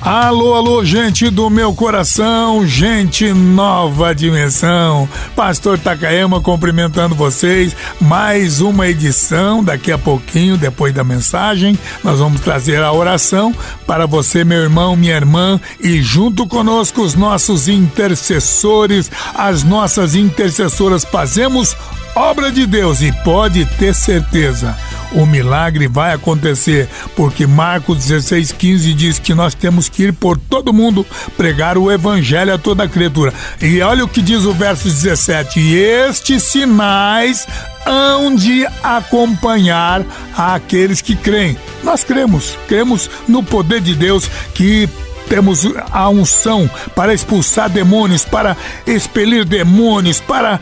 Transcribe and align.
Alô, 0.00 0.54
alô, 0.54 0.84
gente 0.84 1.28
do 1.28 1.50
meu 1.50 1.74
coração, 1.74 2.64
gente 2.64 3.32
nova 3.32 4.14
dimensão. 4.14 5.08
Pastor 5.34 5.76
Takayama 5.76 6.40
cumprimentando 6.40 7.16
vocês. 7.16 7.74
Mais 8.00 8.60
uma 8.60 8.86
edição. 8.86 9.62
Daqui 9.62 9.90
a 9.90 9.98
pouquinho, 9.98 10.56
depois 10.56 10.94
da 10.94 11.02
mensagem, 11.02 11.76
nós 12.04 12.20
vamos 12.20 12.40
trazer 12.40 12.80
a 12.80 12.92
oração 12.92 13.52
para 13.88 14.06
você, 14.06 14.44
meu 14.44 14.62
irmão, 14.62 14.94
minha 14.94 15.16
irmã, 15.16 15.60
e 15.80 16.00
junto 16.00 16.46
conosco 16.46 17.02
os 17.02 17.16
nossos 17.16 17.66
intercessores, 17.66 19.10
as 19.34 19.64
nossas 19.64 20.14
intercessoras. 20.14 21.04
Fazemos 21.04 21.76
obra 22.14 22.52
de 22.52 22.66
Deus 22.66 23.02
e 23.02 23.10
pode 23.24 23.64
ter 23.64 23.92
certeza 23.92 24.76
o 25.12 25.26
milagre 25.26 25.88
vai 25.88 26.12
acontecer, 26.12 26.88
porque 27.16 27.46
Marcos 27.46 27.98
16,15 27.98 28.94
diz 28.94 29.18
que 29.18 29.34
nós 29.34 29.54
temos 29.54 29.88
que 29.88 30.04
ir 30.04 30.12
por 30.12 30.38
todo 30.38 30.72
mundo 30.72 31.06
pregar 31.36 31.78
o 31.78 31.90
evangelho 31.90 32.54
a 32.54 32.58
toda 32.58 32.88
criatura. 32.88 33.32
E 33.60 33.80
olha 33.80 34.04
o 34.04 34.08
que 34.08 34.22
diz 34.22 34.44
o 34.44 34.52
verso 34.52 34.84
17: 34.84 35.58
e 35.58 35.76
estes 35.76 36.42
sinais 36.42 37.46
hão 37.86 38.34
de 38.34 38.66
acompanhar 38.82 40.04
aqueles 40.36 41.00
que 41.00 41.16
creem. 41.16 41.56
Nós 41.82 42.04
cremos, 42.04 42.56
cremos 42.68 43.10
no 43.26 43.42
poder 43.42 43.80
de 43.80 43.94
Deus 43.94 44.28
que 44.54 44.88
temos 45.28 45.66
a 45.90 46.08
unção 46.08 46.68
para 46.94 47.14
expulsar 47.14 47.68
demônios, 47.68 48.24
para 48.24 48.56
expelir 48.86 49.44
demônios, 49.44 50.20
para 50.20 50.58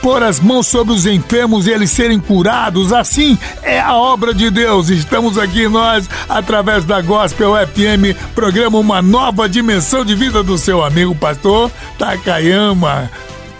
pôr 0.00 0.22
as 0.22 0.40
mãos 0.40 0.66
sobre 0.66 0.94
os 0.94 1.06
enfermos 1.06 1.66
e 1.66 1.70
eles 1.70 1.90
serem 1.90 2.20
curados. 2.20 2.92
Assim 2.92 3.38
é 3.62 3.80
a 3.80 3.94
obra 3.94 4.32
de 4.32 4.50
Deus. 4.50 4.88
Estamos 4.88 5.38
aqui 5.38 5.68
nós, 5.68 6.08
através 6.28 6.84
da 6.84 7.00
Gospel 7.00 7.54
FM, 7.54 8.16
programa 8.34 8.78
Uma 8.78 9.02
Nova 9.02 9.48
Dimensão 9.48 10.04
de 10.04 10.14
Vida 10.14 10.42
do 10.42 10.56
seu 10.56 10.84
amigo 10.84 11.14
pastor 11.14 11.70
Takayama. 11.98 13.10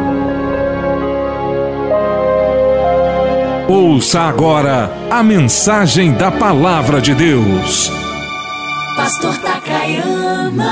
Ouça 3.67 4.21
agora 4.21 4.91
a 5.09 5.23
mensagem 5.23 6.13
da 6.13 6.31
Palavra 6.31 7.01
de 7.01 7.15
Deus. 7.15 7.91
Pastor 8.95 9.35
Takayama. 9.39 10.69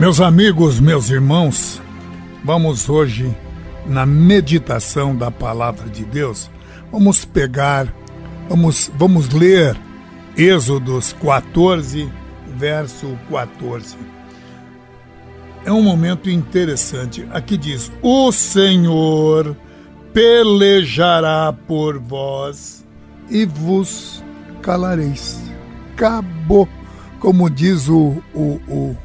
Meus 0.00 0.20
amigos, 0.20 0.80
meus 0.80 1.10
irmãos, 1.10 1.80
vamos 2.42 2.88
hoje 2.88 3.32
na 3.86 4.04
meditação 4.04 5.14
da 5.14 5.30
palavra 5.30 5.88
de 5.88 6.04
Deus. 6.04 6.50
Vamos 6.90 7.24
pegar, 7.24 7.86
vamos, 8.48 8.90
vamos 8.96 9.28
ler 9.28 9.76
Êxodos 10.36 11.12
14, 11.20 12.10
verso 12.58 13.16
14 13.30 14.21
é 15.64 15.72
um 15.72 15.82
momento 15.82 16.28
interessante. 16.28 17.26
Aqui 17.30 17.56
diz: 17.56 17.90
O 18.02 18.32
Senhor 18.32 19.56
pelejará 20.12 21.52
por 21.52 21.98
vós 21.98 22.84
e 23.30 23.44
vos 23.44 24.22
calareis. 24.60 25.40
Acabou. 25.92 26.68
Como 27.18 27.48
diz 27.48 27.88
o, 27.88 28.20
o, 28.34 28.60
o, 28.68 28.96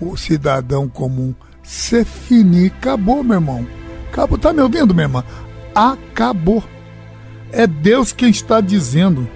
o 0.00 0.16
cidadão 0.16 0.88
comum, 0.88 1.34
se 1.62 2.04
fini. 2.04 2.66
Acabou, 2.66 3.24
meu 3.24 3.36
irmão. 3.36 3.66
Acabou. 4.08 4.38
Tá 4.38 4.52
me 4.52 4.62
ouvindo, 4.62 4.94
minha 4.94 5.06
irmã? 5.06 5.24
Acabou. 5.74 6.62
É 7.52 7.66
Deus 7.66 8.12
quem 8.12 8.30
está 8.30 8.60
dizendo. 8.60 9.28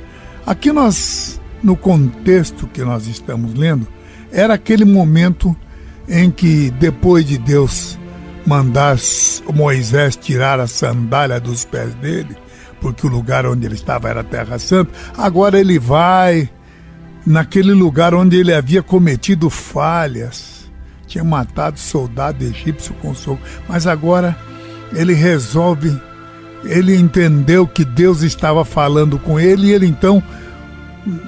Aqui 0.47 0.71
nós, 0.71 1.41
no 1.63 1.77
contexto 1.77 2.69
que 2.69 2.83
nós 2.83 3.09
estamos 3.09 3.55
lendo, 3.55 3.89
era 4.31 4.55
aquele 4.55 4.85
momento 4.85 5.57
em 6.09 6.31
que 6.31 6.71
depois 6.73 7.25
de 7.25 7.39
Deus 7.39 7.99
mandar 8.47 8.97
Moisés 9.55 10.17
tirar 10.17 10.61
a 10.61 10.67
sandália 10.67 11.41
dos 11.41 11.65
pés 11.65 11.95
dele, 11.95 12.37
porque 12.81 13.07
o 13.07 13.11
lugar 13.11 13.47
onde 13.47 13.67
ele 13.67 13.75
estava 13.75 14.09
era 14.09 14.23
Terra 14.23 14.59
Santa, 14.59 14.93
agora 15.17 15.59
ele 15.59 15.79
vai 15.79 16.49
naquele 17.27 17.73
lugar 17.73 18.15
onde 18.15 18.37
ele 18.37 18.53
havia 18.53 18.83
cometido 18.83 19.49
falhas, 19.49 20.71
tinha 21.07 21.25
matado 21.25 21.79
soldado 21.79 22.45
egípcio 22.45 22.95
com 23.01 23.15
soco, 23.15 23.41
mas 23.69 23.87
agora 23.87 24.37
ele 24.93 25.15
resolve, 25.15 25.99
ele 26.65 26.95
entendeu 26.95 27.67
que 27.67 27.85
Deus 27.85 28.23
estava 28.23 28.65
falando 28.65 29.19
com 29.19 29.41
ele 29.41 29.69
e 29.69 29.73
ele 29.73 29.87
então 29.87 30.23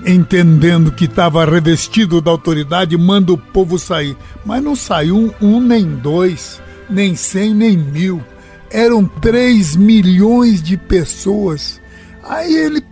entendendo 0.07 0.91
que 0.91 1.05
estava 1.05 1.45
revestido 1.45 2.21
da 2.21 2.31
autoridade, 2.31 2.97
manda 2.97 3.33
o 3.33 3.39
povo 3.39 3.79
sair. 3.79 4.17
Mas 4.45 4.63
não 4.63 4.75
saiu 4.75 5.35
um, 5.41 5.61
nem 5.61 5.87
dois, 5.87 6.61
nem 6.89 7.15
cem, 7.15 7.55
nem 7.55 7.77
mil. 7.77 8.23
Eram 8.71 9.05
três 9.05 9.77
milhões 9.77 10.63
de 10.63 10.77
pessoas. 10.77 11.81
Aí 12.23 12.55
ele 12.55 12.83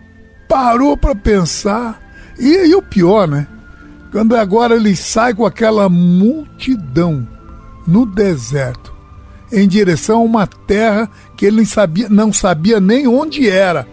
parou 0.47 0.95
para 0.95 1.15
pensar. 1.15 2.01
E, 2.37 2.67
e 2.67 2.75
o 2.75 2.81
pior, 2.81 3.27
né? 3.27 3.47
Quando 4.11 4.35
agora 4.35 4.75
ele 4.75 4.95
sai 4.95 5.33
com 5.33 5.45
aquela 5.45 5.89
multidão 5.89 7.27
no 7.85 8.05
deserto, 8.05 8.93
em 9.51 9.67
direção 9.67 10.19
a 10.19 10.23
uma 10.23 10.47
terra 10.47 11.09
que 11.35 11.45
ele 11.45 11.57
não 11.57 11.65
sabia, 11.65 12.09
não 12.09 12.33
sabia 12.33 12.79
nem 12.79 13.07
onde 13.07 13.49
era, 13.49 13.85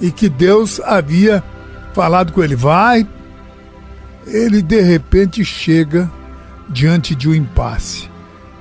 e 0.00 0.10
que 0.10 0.28
Deus 0.28 0.78
havia 0.80 1.42
falado 1.96 2.30
com 2.30 2.44
ele, 2.44 2.54
vai. 2.54 3.08
Ele 4.26 4.60
de 4.60 4.82
repente 4.82 5.42
chega 5.42 6.10
diante 6.68 7.14
de 7.14 7.26
um 7.26 7.34
impasse. 7.34 8.10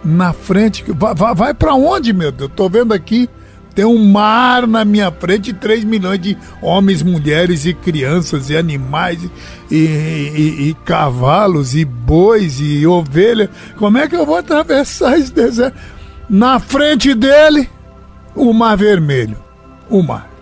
Na 0.02 0.32
frente, 0.32 0.86
vai, 0.88 1.14
vai, 1.14 1.36
vai 1.36 1.54
para 1.54 1.74
onde, 1.74 2.14
meu 2.14 2.32
Deus? 2.32 2.50
Tô 2.56 2.70
vendo 2.70 2.94
aqui, 2.94 3.28
tem 3.74 3.84
um 3.84 4.10
mar 4.10 4.66
na 4.66 4.86
minha 4.86 5.12
frente, 5.12 5.52
3 5.52 5.84
milhões 5.84 6.22
de 6.22 6.38
homens, 6.62 7.04
mulheres 7.04 7.66
e 7.66 7.74
crianças 7.74 8.50
e 8.50 8.56
animais 8.56 9.20
e, 9.70 9.76
e, 9.76 10.70
e 10.70 10.78
cavalos 10.86 11.76
e 11.76 11.84
bois 11.84 12.62
e 12.62 12.88
ovelhas. 12.88 13.50
Como 13.76 13.98
é 13.98 14.08
que 14.08 14.16
eu 14.16 14.26
vou 14.26 14.38
atravessar 14.38 15.20
esse 15.20 15.34
deserto? 15.34 15.78
Na 16.30 16.58
frente 16.58 17.14
dele, 17.14 17.70
o 18.34 18.54
mar 18.54 18.78
vermelho. 18.78 19.38
O 19.90 20.02
mar. 20.02 20.35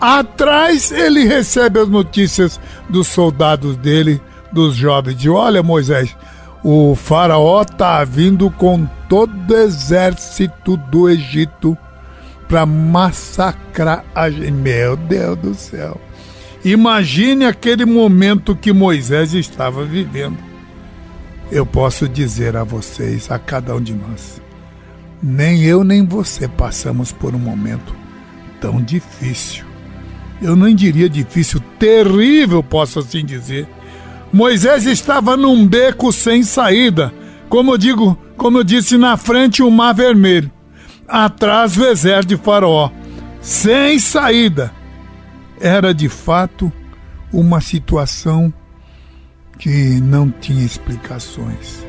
Atrás 0.00 0.90
ele 0.90 1.26
recebe 1.26 1.78
as 1.78 1.88
notícias 1.88 2.58
dos 2.88 3.06
soldados 3.06 3.76
dele, 3.76 4.18
dos 4.50 4.74
jovens, 4.74 5.16
de 5.16 5.28
olha 5.28 5.62
Moisés, 5.62 6.16
o 6.64 6.94
faraó 6.94 7.62
tá 7.64 8.02
vindo 8.02 8.50
com 8.50 8.86
todo 9.08 9.52
o 9.52 9.56
exército 9.56 10.76
do 10.76 11.08
Egito 11.08 11.76
para 12.48 12.64
massacrar 12.64 14.04
a 14.14 14.30
gente. 14.30 14.50
Meu 14.50 14.96
Deus 14.96 15.36
do 15.36 15.54
céu. 15.54 16.00
Imagine 16.64 17.44
aquele 17.44 17.84
momento 17.84 18.56
que 18.56 18.72
Moisés 18.72 19.34
estava 19.34 19.84
vivendo. 19.84 20.38
Eu 21.52 21.66
posso 21.66 22.08
dizer 22.08 22.56
a 22.56 22.64
vocês, 22.64 23.30
a 23.30 23.38
cada 23.38 23.74
um 23.74 23.80
de 23.80 23.92
nós, 23.92 24.40
nem 25.22 25.62
eu 25.62 25.84
nem 25.84 26.06
você 26.06 26.48
passamos 26.48 27.12
por 27.12 27.34
um 27.34 27.38
momento 27.38 27.94
tão 28.60 28.80
difícil 28.80 29.69
eu 30.40 30.56
nem 30.56 30.74
diria 30.74 31.08
difícil, 31.08 31.60
terrível, 31.78 32.62
posso 32.62 32.98
assim 32.98 33.24
dizer. 33.24 33.68
Moisés 34.32 34.86
estava 34.86 35.36
num 35.36 35.66
beco 35.66 36.12
sem 36.12 36.42
saída, 36.42 37.12
como 37.48 37.72
eu 37.72 37.78
digo, 37.78 38.16
como 38.36 38.58
eu 38.58 38.64
disse, 38.64 38.96
na 38.96 39.16
frente 39.16 39.62
o 39.62 39.70
mar 39.70 39.92
vermelho, 39.92 40.50
atrás 41.06 41.76
o 41.76 41.84
exército 41.84 42.36
de 42.36 42.42
Faraó, 42.42 42.90
sem 43.40 43.98
saída. 43.98 44.72
Era 45.60 45.92
de 45.92 46.08
fato 46.08 46.72
uma 47.32 47.60
situação 47.60 48.52
que 49.58 50.00
não 50.00 50.30
tinha 50.30 50.64
explicações. 50.64 51.84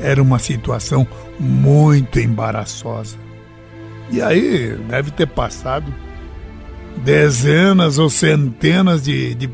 Era 0.00 0.20
uma 0.20 0.40
situação 0.40 1.06
muito 1.38 2.18
embaraçosa. 2.18 3.16
E 4.10 4.20
aí 4.20 4.76
deve 4.88 5.12
ter 5.12 5.28
passado 5.28 5.94
dezenas 6.98 7.98
ou 7.98 8.08
centenas 8.08 9.02
de, 9.02 9.34
de, 9.34 9.50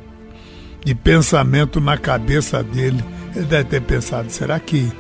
de 0.85 0.94
pensamento 0.94 1.81
na 1.81 1.96
cabeça 1.96 2.62
dele. 2.62 3.02
Ele 3.35 3.46
deve 3.46 3.64
ter 3.64 3.81
pensado, 3.82 4.31
será 4.31 4.58
que 4.58 4.90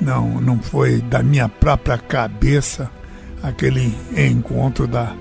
não, 0.00 0.40
não 0.40 0.58
foi 0.58 1.00
da 1.00 1.22
minha 1.22 1.48
própria 1.48 1.98
cabeça 1.98 2.90
aquele 3.42 3.94
encontro 4.16 4.86
da, 4.86 5.14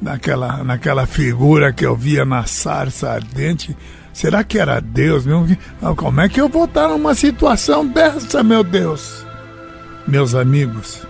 naquela, 0.00 0.62
naquela 0.64 1.06
figura 1.06 1.72
que 1.72 1.86
eu 1.86 1.96
via 1.96 2.24
na 2.24 2.44
sarça 2.44 3.10
ardente? 3.10 3.76
Será 4.12 4.44
que 4.44 4.58
era 4.58 4.80
Deus? 4.80 5.24
Como 5.96 6.20
é 6.20 6.28
que 6.28 6.40
eu 6.40 6.48
vou 6.48 6.64
estar 6.64 6.88
numa 6.88 7.14
situação 7.14 7.86
dessa, 7.86 8.42
meu 8.42 8.62
Deus? 8.62 9.24
Meus 10.06 10.34
amigos, 10.34 11.06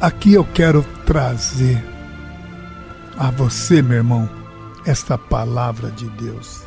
aqui 0.00 0.34
eu 0.34 0.44
quero 0.44 0.84
trazer 1.04 1.91
a 3.16 3.30
você, 3.30 3.82
meu 3.82 3.98
irmão, 3.98 4.28
esta 4.86 5.16
palavra 5.16 5.90
de 5.90 6.08
Deus. 6.10 6.62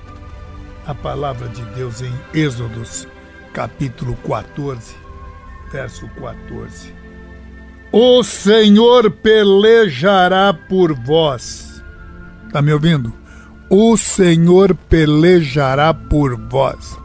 A 0.86 0.94
palavra 0.94 1.48
de 1.50 1.64
Deus 1.74 2.02
em 2.02 2.14
Êxodos, 2.34 3.08
capítulo 3.54 4.16
14, 4.28 4.96
verso 5.72 6.08
14. 6.20 6.94
O 7.92 8.24
Senhor 8.24 9.10
pelejará 9.10 10.54
por 10.54 10.94
vós. 10.94 11.84
Está 12.46 12.62
me 12.62 12.72
ouvindo? 12.72 13.14
O 13.70 13.98
Senhor 13.98 14.76
pelejará 14.76 15.94
por 15.94 16.36
vós. 16.50 16.98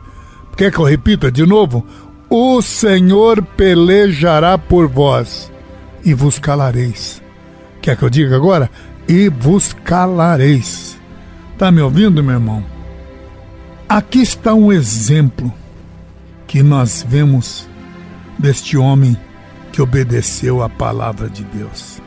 Quer 0.56 0.70
que 0.70 0.78
eu 0.78 0.84
repita 0.84 1.30
de 1.30 1.46
novo? 1.46 1.86
O 2.28 2.60
Senhor 2.60 3.42
pelejará 3.42 4.58
por 4.58 4.86
vós 4.86 5.50
e 6.04 6.12
vos 6.12 6.38
calareis. 6.38 7.22
Quer 7.80 7.96
que 7.96 8.02
eu 8.02 8.10
diga 8.10 8.36
agora? 8.36 8.70
E 9.10 9.28
vos 9.28 9.72
calareis. 9.72 10.96
Tá 11.58 11.72
me 11.72 11.80
ouvindo, 11.80 12.22
meu 12.22 12.34
irmão? 12.34 12.64
Aqui 13.88 14.20
está 14.20 14.54
um 14.54 14.72
exemplo 14.72 15.52
que 16.46 16.62
nós 16.62 17.04
vemos 17.06 17.68
deste 18.38 18.76
homem 18.76 19.16
que 19.72 19.82
obedeceu 19.82 20.62
à 20.62 20.68
palavra 20.68 21.28
de 21.28 21.42
Deus. 21.42 22.00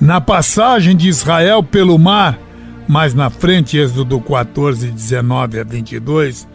Na 0.00 0.20
passagem 0.20 0.96
de 0.96 1.08
Israel 1.08 1.64
pelo 1.64 1.98
mar, 1.98 2.38
mais 2.86 3.12
na 3.12 3.28
frente, 3.28 3.76
Êxodo 3.76 4.20
14, 4.20 4.92
19 4.92 5.58
a 5.58 5.64
22, 5.64 6.46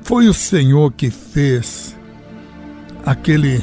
foi 0.00 0.26
o 0.26 0.32
Senhor 0.32 0.90
que 0.90 1.10
fez 1.10 1.94
aquele. 3.04 3.62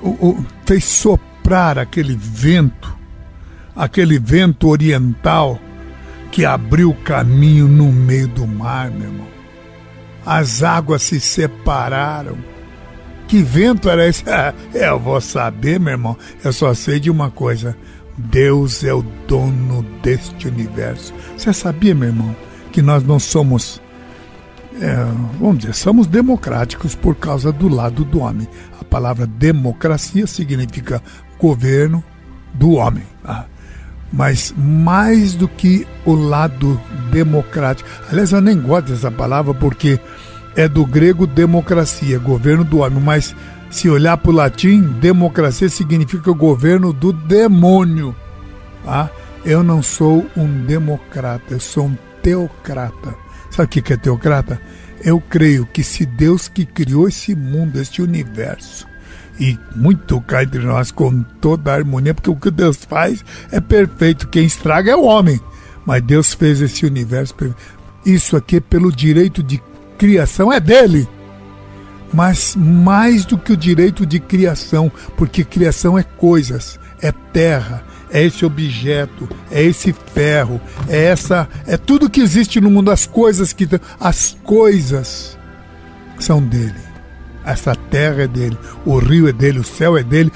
O, 0.00 0.10
o, 0.10 0.46
fez 0.64 0.84
soprar 0.84 1.76
aquele 1.76 2.16
vento 2.16 2.95
aquele 3.76 4.18
vento 4.18 4.68
oriental 4.68 5.60
que 6.32 6.44
abriu 6.44 6.94
caminho 7.04 7.68
no 7.68 7.92
meio 7.92 8.26
do 8.28 8.46
mar, 8.46 8.90
meu 8.90 9.08
irmão. 9.08 9.26
As 10.24 10.62
águas 10.62 11.02
se 11.02 11.20
separaram. 11.20 12.36
Que 13.28 13.42
vento 13.42 13.88
era 13.88 14.08
esse? 14.08 14.24
eu 14.74 14.98
vou 14.98 15.20
saber, 15.20 15.78
meu 15.78 15.92
irmão. 15.92 16.16
Eu 16.42 16.52
só 16.52 16.74
sei 16.74 16.98
de 16.98 17.10
uma 17.10 17.30
coisa: 17.30 17.76
Deus 18.16 18.82
é 18.82 18.92
o 18.92 19.02
dono 19.28 19.82
deste 20.02 20.48
universo. 20.48 21.12
Você 21.36 21.52
sabia, 21.52 21.94
meu 21.94 22.08
irmão, 22.08 22.36
que 22.72 22.82
nós 22.82 23.04
não 23.04 23.18
somos, 23.18 23.80
é, 24.80 24.94
vamos 25.38 25.58
dizer, 25.58 25.74
somos 25.74 26.06
democráticos 26.06 26.94
por 26.94 27.14
causa 27.14 27.52
do 27.52 27.68
lado 27.68 28.04
do 28.04 28.20
homem. 28.20 28.48
A 28.80 28.84
palavra 28.84 29.26
democracia 29.26 30.26
significa 30.26 31.02
governo 31.38 32.02
do 32.54 32.72
homem. 32.72 33.04
Tá? 33.22 33.46
Mas 34.12 34.54
mais 34.56 35.34
do 35.34 35.48
que 35.48 35.86
o 36.04 36.14
lado 36.14 36.80
democrático. 37.10 37.88
Aliás, 38.10 38.32
eu 38.32 38.40
nem 38.40 38.60
gosto 38.60 38.92
dessa 38.92 39.10
palavra 39.10 39.52
porque 39.52 39.98
é 40.54 40.68
do 40.68 40.86
grego 40.86 41.26
democracia, 41.26 42.18
governo 42.18 42.64
do 42.64 42.78
homem, 42.78 43.02
mas 43.02 43.34
se 43.70 43.88
olhar 43.88 44.16
para 44.16 44.30
o 44.30 44.34
latim, 44.34 44.82
democracia 44.82 45.68
significa 45.68 46.32
governo 46.32 46.92
do 46.92 47.12
demônio. 47.12 48.14
Tá? 48.84 49.10
Eu 49.44 49.62
não 49.62 49.82
sou 49.82 50.26
um 50.36 50.64
democrata, 50.64 51.54
eu 51.54 51.60
sou 51.60 51.86
um 51.86 51.98
teocrata. 52.22 53.14
Sabe 53.50 53.66
o 53.66 53.82
que 53.82 53.92
é 53.92 53.96
teocrata? 53.96 54.60
Eu 55.04 55.20
creio 55.20 55.66
que 55.66 55.84
se 55.84 56.06
Deus 56.06 56.48
que 56.48 56.64
criou 56.64 57.06
esse 57.06 57.34
mundo, 57.34 57.80
este 57.80 58.00
universo, 58.00 58.86
e 59.38 59.58
muito 59.74 60.20
cá 60.20 60.42
entre 60.42 60.60
nós 60.60 60.90
com 60.90 61.22
toda 61.40 61.70
a 61.70 61.74
harmonia, 61.74 62.14
porque 62.14 62.30
o 62.30 62.36
que 62.36 62.50
Deus 62.50 62.78
faz 62.84 63.24
é 63.50 63.60
perfeito, 63.60 64.28
quem 64.28 64.44
estraga 64.44 64.92
é 64.92 64.96
o 64.96 65.04
homem. 65.04 65.40
Mas 65.84 66.02
Deus 66.02 66.34
fez 66.34 66.60
esse 66.60 66.84
universo. 66.84 67.34
Isso 68.04 68.36
aqui, 68.36 68.60
pelo 68.60 68.90
direito 68.90 69.42
de 69.42 69.62
criação, 69.96 70.52
é 70.52 70.58
dele. 70.60 71.08
mas 72.12 72.56
mais 72.56 73.24
do 73.24 73.36
que 73.36 73.52
o 73.52 73.56
direito 73.56 74.06
de 74.06 74.20
criação, 74.20 74.90
porque 75.16 75.44
criação 75.44 75.98
é 75.98 76.02
coisas, 76.02 76.78
é 77.02 77.12
terra, 77.32 77.84
é 78.10 78.24
esse 78.24 78.44
objeto, 78.44 79.28
é 79.50 79.62
esse 79.62 79.92
ferro, 80.14 80.60
é 80.88 81.04
essa, 81.06 81.48
é 81.66 81.76
tudo 81.76 82.08
que 82.08 82.20
existe 82.20 82.60
no 82.60 82.70
mundo, 82.70 82.90
as 82.90 83.06
coisas 83.06 83.52
que 83.52 83.68
as 84.00 84.36
coisas 84.44 85.36
são 86.18 86.40
dele. 86.40 86.85
Essa 87.46 87.76
terra 87.76 88.24
é 88.24 88.26
dele, 88.26 88.58
o 88.84 88.98
rio 88.98 89.28
é 89.28 89.32
dele, 89.32 89.60
o 89.60 89.64
céu 89.64 89.96
é 89.96 90.02
dele, 90.02 90.32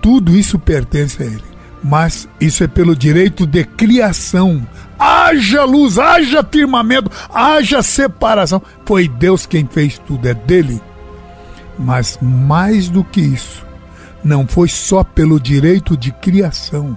tudo 0.00 0.34
isso 0.34 0.58
pertence 0.58 1.22
a 1.22 1.26
ele. 1.26 1.44
Mas 1.82 2.26
isso 2.40 2.64
é 2.64 2.66
pelo 2.66 2.96
direito 2.96 3.46
de 3.46 3.62
criação. 3.62 4.66
Haja 4.98 5.64
luz, 5.64 5.98
haja 5.98 6.42
firmamento, 6.42 7.10
haja 7.28 7.82
separação. 7.82 8.62
Foi 8.86 9.06
Deus 9.06 9.44
quem 9.44 9.68
fez 9.70 9.98
tudo, 9.98 10.26
é 10.26 10.32
dele. 10.32 10.80
Mas 11.78 12.18
mais 12.22 12.88
do 12.88 13.04
que 13.04 13.20
isso, 13.20 13.66
não 14.22 14.46
foi 14.46 14.68
só 14.68 15.04
pelo 15.04 15.38
direito 15.38 15.94
de 15.94 16.10
criação, 16.12 16.96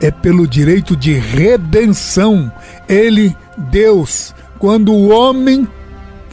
é 0.00 0.10
pelo 0.10 0.48
direito 0.48 0.96
de 0.96 1.12
redenção. 1.12 2.50
Ele, 2.88 3.36
Deus, 3.56 4.34
quando 4.58 4.92
o 4.92 5.10
homem 5.10 5.68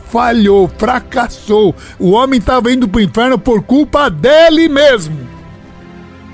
falhou, 0.10 0.70
fracassou, 0.78 1.76
o 2.00 2.12
homem 2.12 2.40
estava 2.40 2.72
indo 2.72 2.88
para 2.88 3.00
o 3.00 3.04
inferno 3.04 3.38
por 3.38 3.62
culpa 3.64 4.10
dele 4.10 4.68
mesmo. 4.68 5.18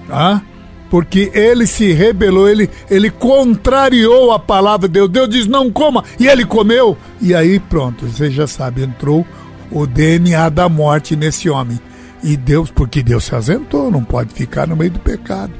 Tá? 0.08 0.42
Porque 0.89 1.32
ele 1.34 1.65
se 1.65 1.92
rebelou, 1.92 2.48
ele, 2.48 2.70
ele 2.89 3.10
contrariou 3.10 4.32
a 4.32 4.38
palavra 4.38 4.88
de 4.88 4.94
Deus. 4.94 5.10
Deus 5.10 5.30
diz: 5.30 5.48
não 5.48 5.72
coma, 5.72 6.03
e 6.20 6.27
ele 6.27 6.46
comeu. 6.46 6.96
E 7.20 7.34
aí, 7.34 7.60
pronto, 7.60 8.06
você 8.06 8.30
já 8.30 8.46
sabe, 8.46 8.84
entrou 8.84 9.25
o 9.72 9.88
DNA 9.88 10.50
da 10.50 10.70
morte 10.70 11.15
nesse 11.15 11.50
homem. 11.50 11.80
E 12.22 12.38
Deus, 12.38 12.70
porque 12.70 13.01
Deus 13.01 13.24
se 13.24 13.36
azentou, 13.36 13.89
não 13.89 14.03
pode 14.03 14.34
ficar 14.34 14.68
no 14.68 14.75
meio 14.75 14.92
do 14.92 15.00
pecado. 15.00 15.51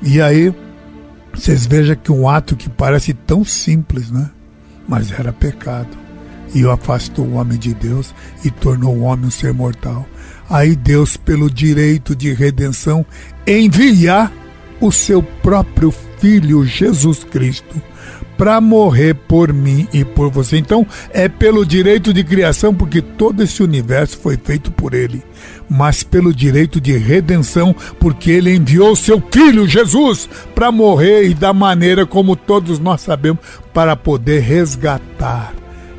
E 0.00 0.22
aí, 0.22 0.54
vocês 1.34 1.66
vejam 1.66 1.96
que 1.96 2.12
um 2.12 2.28
ato 2.28 2.54
que 2.54 2.70
parece 2.70 3.12
tão 3.12 3.44
simples, 3.44 4.10
né? 4.10 4.30
Mas 4.86 5.10
era 5.10 5.32
pecado. 5.32 6.03
E 6.54 6.64
afastou 6.66 7.26
o 7.26 7.34
homem 7.34 7.58
de 7.58 7.74
Deus 7.74 8.14
e 8.44 8.50
tornou 8.50 8.94
o 8.94 9.02
homem 9.02 9.26
um 9.26 9.30
ser 9.30 9.52
mortal. 9.52 10.06
Aí 10.48 10.76
Deus, 10.76 11.16
pelo 11.16 11.50
direito 11.50 12.14
de 12.14 12.32
redenção, 12.32 13.04
envia 13.46 14.30
o 14.80 14.92
seu 14.92 15.22
próprio 15.22 15.92
Filho 16.18 16.64
Jesus 16.64 17.24
Cristo 17.24 17.82
para 18.36 18.60
morrer 18.60 19.14
por 19.14 19.52
mim 19.52 19.86
e 19.92 20.04
por 20.04 20.30
você. 20.30 20.56
Então, 20.56 20.86
é 21.10 21.28
pelo 21.28 21.64
direito 21.64 22.12
de 22.12 22.24
criação, 22.24 22.74
porque 22.74 23.00
todo 23.00 23.42
esse 23.42 23.62
universo 23.62 24.18
foi 24.18 24.36
feito 24.36 24.70
por 24.70 24.94
ele, 24.94 25.22
mas 25.68 26.02
pelo 26.02 26.34
direito 26.34 26.80
de 26.80 26.96
redenção, 26.96 27.74
porque 27.98 28.30
ele 28.30 28.54
enviou 28.54 28.96
seu 28.96 29.22
filho 29.30 29.68
Jesus 29.68 30.28
para 30.54 30.72
morrer 30.72 31.28
e 31.28 31.34
da 31.34 31.52
maneira 31.52 32.04
como 32.06 32.36
todos 32.36 32.78
nós 32.78 33.00
sabemos, 33.02 33.40
para 33.72 33.96
poder 33.96 34.40
resgatar, 34.40 35.52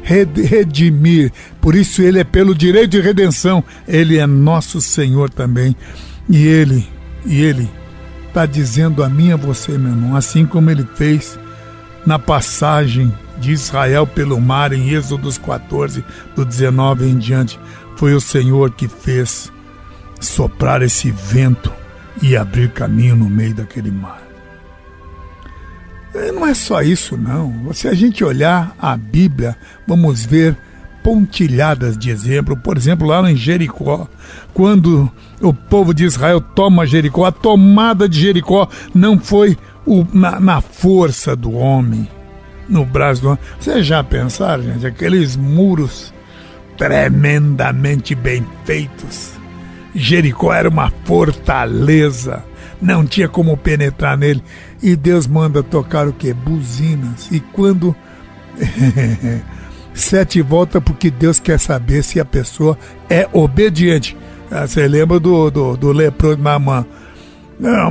redimir. 0.06 1.32
Por 1.60 1.76
isso 1.76 2.02
ele 2.02 2.20
é 2.20 2.24
pelo 2.24 2.54
direito 2.54 2.92
de 2.92 3.02
redenção, 3.02 3.64
ele 3.88 4.18
é 4.18 4.28
nosso 4.28 4.80
Senhor 4.80 5.30
também. 5.30 5.76
E 6.30 6.46
ele, 6.46 6.88
e 7.26 7.42
ele 7.42 7.70
está 8.28 8.46
dizendo 8.46 9.04
a 9.04 9.10
mim 9.10 9.30
e 9.30 9.34
a 9.34 9.38
você, 9.38 9.78
meu 9.78 9.92
irmão, 9.92 10.16
assim 10.16 10.46
como 10.46 10.70
ele 10.70 10.88
fez 10.96 11.40
na 12.06 12.20
passagem 12.20 13.12
de 13.40 13.52
Israel 13.52 14.06
pelo 14.06 14.40
mar 14.40 14.72
em 14.72 14.90
Êxodos 14.90 15.38
14, 15.38 16.04
do 16.36 16.46
19 16.46 17.06
em 17.06 17.18
diante, 17.18 17.60
foi 17.98 18.14
o 18.14 18.22
Senhor 18.22 18.72
que 18.72 18.88
fez 18.88 19.52
soprar 20.20 20.82
esse 20.82 21.12
vento 21.12 21.72
e 22.22 22.38
abrir 22.38 22.70
caminho 22.70 23.16
no 23.16 23.30
meio 23.30 23.56
daquele 23.56 23.92
mar. 23.92 24.25
E 26.16 26.32
não 26.32 26.48
é 26.48 26.54
só 26.54 26.82
isso, 26.82 27.18
não. 27.18 27.74
Se 27.74 27.90
a 27.90 27.94
gente 27.94 28.24
olhar 28.24 28.74
a 28.80 28.96
Bíblia, 28.96 29.58
vamos 29.86 30.26
ver 30.26 30.56
pontilhadas 31.04 31.98
de 31.98 32.10
exemplo. 32.10 32.56
Por 32.56 32.78
exemplo, 32.78 33.06
lá 33.06 33.30
em 33.30 33.36
Jericó, 33.36 34.08
quando 34.54 35.12
o 35.42 35.54
povo 35.54 35.94
de 35.94 36.06
Israel 36.06 36.40
toma 36.40 36.88
Jericó, 36.88 37.26
a 37.26 37.32
tomada 37.32 38.08
de 38.08 38.20
Jericó 38.20 38.68
não 38.94 39.20
foi 39.20 39.58
o, 39.86 40.06
na, 40.14 40.40
na, 40.40 40.62
força 40.62 41.36
do 41.36 41.52
homem, 41.52 42.10
no 42.68 42.86
braço 42.86 43.22
do 43.22 43.28
homem. 43.28 43.40
Vocês 43.60 43.86
já 43.86 44.04
pensaram, 44.04 44.64
gente, 44.64 44.88
aqueles 44.88 45.36
muros 45.36 46.14
tremendamente 46.78 48.16
bem 48.16 48.46
feitos. 48.64 49.34
Jericó 49.94 50.54
era 50.54 50.70
uma 50.70 50.92
fortaleza, 51.04 52.44
não 52.82 53.06
tinha 53.06 53.28
como 53.28 53.56
penetrar 53.56 54.18
nele. 54.18 54.44
E 54.82 54.96
Deus 54.96 55.28
manda 55.28 55.64
tocar 55.64 56.08
o 56.08 56.14
que? 56.14 56.34
Buzinas. 56.34 57.30
E 57.32 57.40
quando. 57.40 57.96
Sete 59.94 60.42
volta 60.42 60.82
porque 60.82 61.10
Deus 61.10 61.40
quer 61.40 61.58
saber 61.58 62.04
se 62.04 62.20
a 62.20 62.26
pessoa 62.26 62.78
é 63.10 63.28
obediente. 63.32 64.18
Ah, 64.52 64.68
você 64.68 64.86
lembra 64.88 65.20
do, 65.20 65.50
do, 65.50 65.78
do 65.78 65.92
leproso 65.94 66.38
Namã? 66.38 66.86
É, 67.64 67.84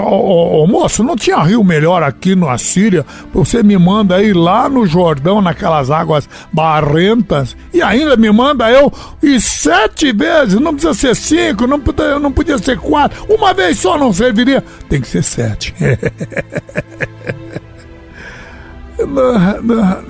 oh, 0.00 0.66
moço, 0.66 1.04
não 1.04 1.14
tinha 1.14 1.42
rio 1.42 1.62
melhor 1.62 2.02
aqui 2.02 2.34
na 2.34 2.56
Síria? 2.56 3.04
Você 3.34 3.62
me 3.62 3.76
manda 3.76 4.16
aí 4.16 4.32
lá 4.32 4.66
no 4.66 4.86
Jordão, 4.86 5.42
naquelas 5.42 5.90
águas 5.90 6.26
barrentas, 6.50 7.54
e 7.72 7.82
ainda 7.82 8.16
me 8.16 8.32
manda 8.32 8.70
eu 8.70 8.90
e 9.22 9.38
sete 9.38 10.10
vezes, 10.10 10.58
não 10.58 10.72
precisa 10.72 10.94
ser 10.94 11.14
cinco, 11.14 11.66
não 11.66 11.82
não 12.18 12.32
podia 12.32 12.56
ser 12.56 12.78
quatro, 12.78 13.26
uma 13.28 13.52
vez 13.52 13.78
só 13.78 13.98
não 13.98 14.10
serviria, 14.12 14.64
tem 14.88 15.02
que 15.02 15.08
ser 15.08 15.22
sete. 15.22 15.74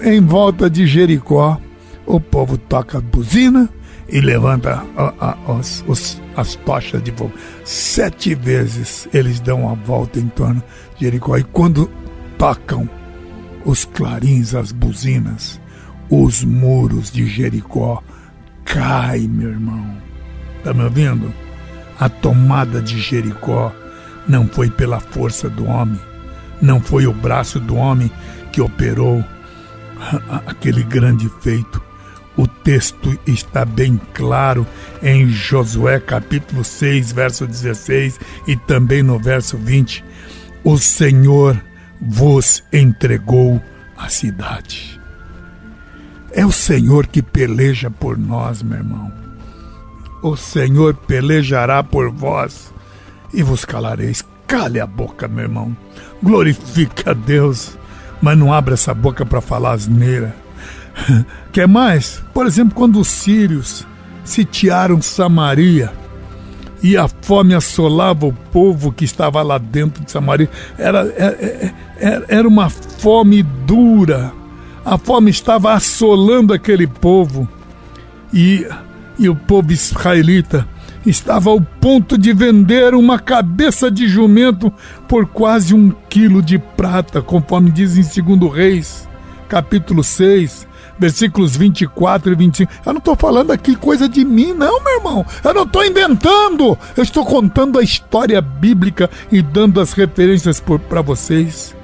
em 0.05 0.21
volta 0.21 0.71
de 0.71 0.87
Jericó, 0.87 1.59
o 2.07 2.21
povo 2.21 2.57
toca 2.57 3.01
buzina 3.01 3.69
e 4.09 4.21
levanta 4.21 4.85
a, 4.97 5.37
a, 5.47 5.53
os, 5.53 5.85
os, 5.87 6.23
as 6.37 6.55
tochas 6.57 7.03
de 7.03 7.13
fogo. 7.13 7.33
Sete 7.65 8.35
vezes 8.35 9.09
eles 9.13 9.41
dão 9.41 9.69
a 9.69 9.75
volta 9.75 10.19
em 10.19 10.29
torno 10.29 10.63
de 10.97 11.05
Jericó. 11.05 11.37
E 11.37 11.45
quando 11.45 11.91
tocam 12.39 12.89
os 13.65 13.85
clarins, 13.85 14.55
as 14.55 14.73
buzinas, 14.73 15.61
os 16.11 16.45
muros 16.45 17.11
de 17.11 17.27
Jericó 17.27 18.03
caem, 18.65 19.29
meu 19.29 19.51
irmão. 19.51 19.97
Tá 20.63 20.73
me 20.73 20.85
ouvindo? 20.85 21.33
A 21.99 22.09
tomada 22.09 22.81
de 22.81 23.01
Jericó 23.01 23.73
não 24.27 24.47
foi 24.49 24.71
pela 24.71 25.01
força 25.01 25.49
do 25.49 25.67
homem, 25.67 26.01
não 26.61 26.81
foi 26.81 27.07
o 27.07 27.13
braço 27.13 27.61
do 27.61 27.77
homem 27.77 28.11
que 28.51 28.61
operou 28.61 29.25
aquele 30.47 30.83
grande 30.83 31.31
feito 31.41 31.84
o 32.37 32.49
texto 32.49 33.19
está 33.27 33.65
bem 33.65 34.01
claro 34.13 34.67
em 35.03 35.29
Josué 35.29 36.01
capítulo 36.01 36.65
6, 36.65 37.13
verso 37.13 37.47
16 37.47 38.19
e 38.47 38.57
também 38.57 39.03
no 39.03 39.19
verso 39.19 39.57
20. 39.57 40.05
O 40.65 40.77
Senhor 40.77 41.63
vos 42.01 42.65
entregou 42.73 43.63
a 43.97 44.09
cidade. 44.09 45.01
É 46.33 46.45
o 46.45 46.51
Senhor 46.51 47.07
que 47.07 47.23
peleja 47.23 47.89
por 47.89 48.19
nós, 48.19 48.63
meu 48.63 48.79
irmão. 48.79 49.13
O 50.21 50.37
Senhor 50.37 50.95
pelejará 50.95 51.85
por 51.85 52.11
vós 52.11 52.73
e 53.33 53.43
vos 53.43 53.65
calareis. 53.65 54.25
Cale 54.47 54.81
a 54.81 54.87
boca, 54.87 55.29
meu 55.29 55.45
irmão. 55.45 55.77
Glorifique 56.21 57.09
a 57.09 57.13
Deus, 57.13 57.79
mas 58.21 58.37
não 58.37 58.53
abra 58.53 58.75
essa 58.75 58.93
boca 58.93 59.25
para 59.25 59.41
falar 59.41 59.73
asneira 59.73 60.44
Quer 61.53 61.69
mais? 61.69 62.23
Por 62.33 62.47
exemplo, 62.47 62.75
quando 62.75 63.01
os 63.01 63.09
sírios 63.09 63.87
sitiaram 64.25 65.01
Samaria 65.03 65.93
e 66.83 66.97
a 66.97 67.09
fome 67.09 67.55
assolava 67.55 68.27
o 68.27 68.33
povo 68.33 68.93
que 68.93 69.05
estava 69.05 69.43
lá 69.43 69.59
dentro 69.59 70.05
de 70.05 70.11
Samaria, 70.11 70.51
era, 70.79 71.01
era, 71.17 71.37
é, 71.41 71.73
é, 71.99 72.09
é, 72.09 72.25
era 72.29 72.49
uma 72.49 72.69
fome 72.69 73.43
dura. 73.43 74.33
A 74.85 74.99
fome 74.99 75.31
estava 75.31 75.73
assolando 75.73 76.53
aquele 76.53 76.87
povo. 76.87 77.49
E, 78.33 78.67
e 79.19 79.29
o 79.29 79.35
povo 79.35 79.73
israelita 79.73 80.69
estava 81.07 81.51
ao 81.51 81.61
ponto 81.61 82.19
de 82.19 82.33
vender 82.33 82.95
uma 82.95 83.19
cabeça 83.19 83.91
de 83.91 84.09
jumento 84.09 84.73
por 85.09 85.27
quase 85.27 85.75
um 85.75 85.91
quilo 86.09 86.43
de 86.43 86.59
prata, 86.59 87.23
conforme 87.23 87.71
diz 87.71 87.97
em 87.97 88.37
2 88.37 88.53
Reis, 88.53 89.09
capítulo 89.49 90.03
6, 90.03 90.67
versículos 90.99 91.57
24 91.57 92.33
e 92.33 92.37
25. 92.37 92.73
Eu 92.85 92.93
não 92.93 92.99
estou 92.99 93.17
falando 93.17 93.51
aqui 93.51 93.77
coisa 93.77 94.09
de 94.09 94.25
mim, 94.25 94.53
não, 94.53 94.83
meu 94.83 94.97
irmão. 94.97 95.27
Eu 95.43 95.55
não 95.55 95.65
estou 95.65 95.85
inventando. 95.85 96.79
Eu 96.97 97.03
estou 97.03 97.25
contando 97.25 97.79
a 97.79 97.83
história 97.83 98.41
bíblica 98.41 99.11
e 99.31 99.43
dando 99.43 99.81
as 99.81 99.93
referências 99.93 100.63
para 100.89 101.03
vocês. 101.03 101.75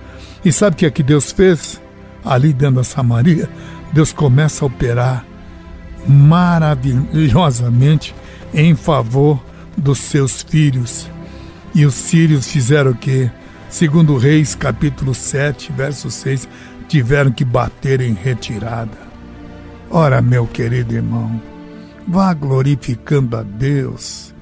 E 0.44 0.52
sabe 0.52 0.74
o 0.74 0.78
que 0.78 0.86
é 0.86 0.90
que 0.90 1.02
Deus 1.02 1.32
fez? 1.32 1.80
Ali 2.24 2.52
dentro 2.52 2.76
da 2.76 2.84
Samaria, 2.84 3.48
Deus 3.92 4.12
começa 4.12 4.64
a 4.64 4.66
operar 4.66 5.24
maravilhosamente 6.06 8.14
em 8.54 8.74
favor 8.74 9.40
dos 9.76 9.98
seus 9.98 10.42
filhos. 10.42 11.08
E 11.74 11.86
os 11.86 11.94
sírios 11.94 12.48
fizeram 12.48 12.92
o 12.92 12.96
quê? 12.96 13.30
Segundo 13.68 14.16
Reis, 14.16 14.56
capítulo 14.56 15.14
7, 15.14 15.72
verso 15.72 16.10
6, 16.10 16.48
tiveram 16.90 17.30
que 17.30 17.44
bater 17.44 18.00
em 18.00 18.12
retirada. 18.12 18.98
Ora, 19.88 20.20
meu 20.20 20.44
querido 20.44 20.92
irmão, 20.92 21.40
vá 22.06 22.34
glorificando 22.34 23.36
a 23.36 23.42
Deus. 23.44 24.34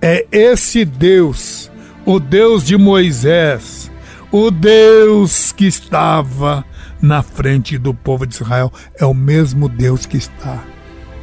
É 0.00 0.24
esse 0.30 0.84
Deus, 0.84 1.68
o 2.06 2.20
Deus 2.20 2.64
de 2.64 2.76
Moisés, 2.76 3.90
o 4.30 4.48
Deus 4.48 5.50
que 5.50 5.66
estava 5.66 6.64
na 7.02 7.20
frente 7.20 7.76
do 7.76 7.92
povo 7.92 8.24
de 8.24 8.34
Israel, 8.36 8.72
é 8.96 9.04
o 9.04 9.12
mesmo 9.12 9.68
Deus 9.68 10.06
que 10.06 10.16
está 10.16 10.62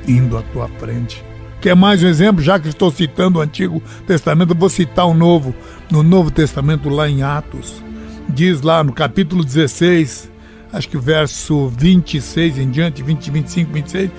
indo 0.05 0.37
à 0.37 0.41
tua 0.41 0.67
frente. 0.77 1.23
Quer 1.61 1.73
mais 1.73 2.03
um 2.03 2.07
exemplo? 2.07 2.43
Já 2.43 2.59
que 2.59 2.67
estou 2.67 2.91
citando 2.91 3.39
o 3.39 3.41
Antigo 3.41 3.81
Testamento, 4.05 4.53
vou 4.53 4.69
citar 4.69 5.07
o 5.07 5.13
Novo. 5.13 5.55
No 5.89 6.03
Novo 6.03 6.29
Testamento, 6.29 6.89
lá 6.89 7.07
em 7.09 7.23
Atos, 7.23 7.81
diz 8.27 8.61
lá 8.61 8.83
no 8.83 8.91
capítulo 8.91 9.43
16, 9.43 10.34
acho 10.75 10.89
que 10.89 10.97
o 10.97 11.01
verso 11.01 11.69
26 11.69 12.57
em 12.59 12.69
diante, 12.69 13.01
20, 13.01 13.31
25, 13.31 13.71
26, 13.71 14.11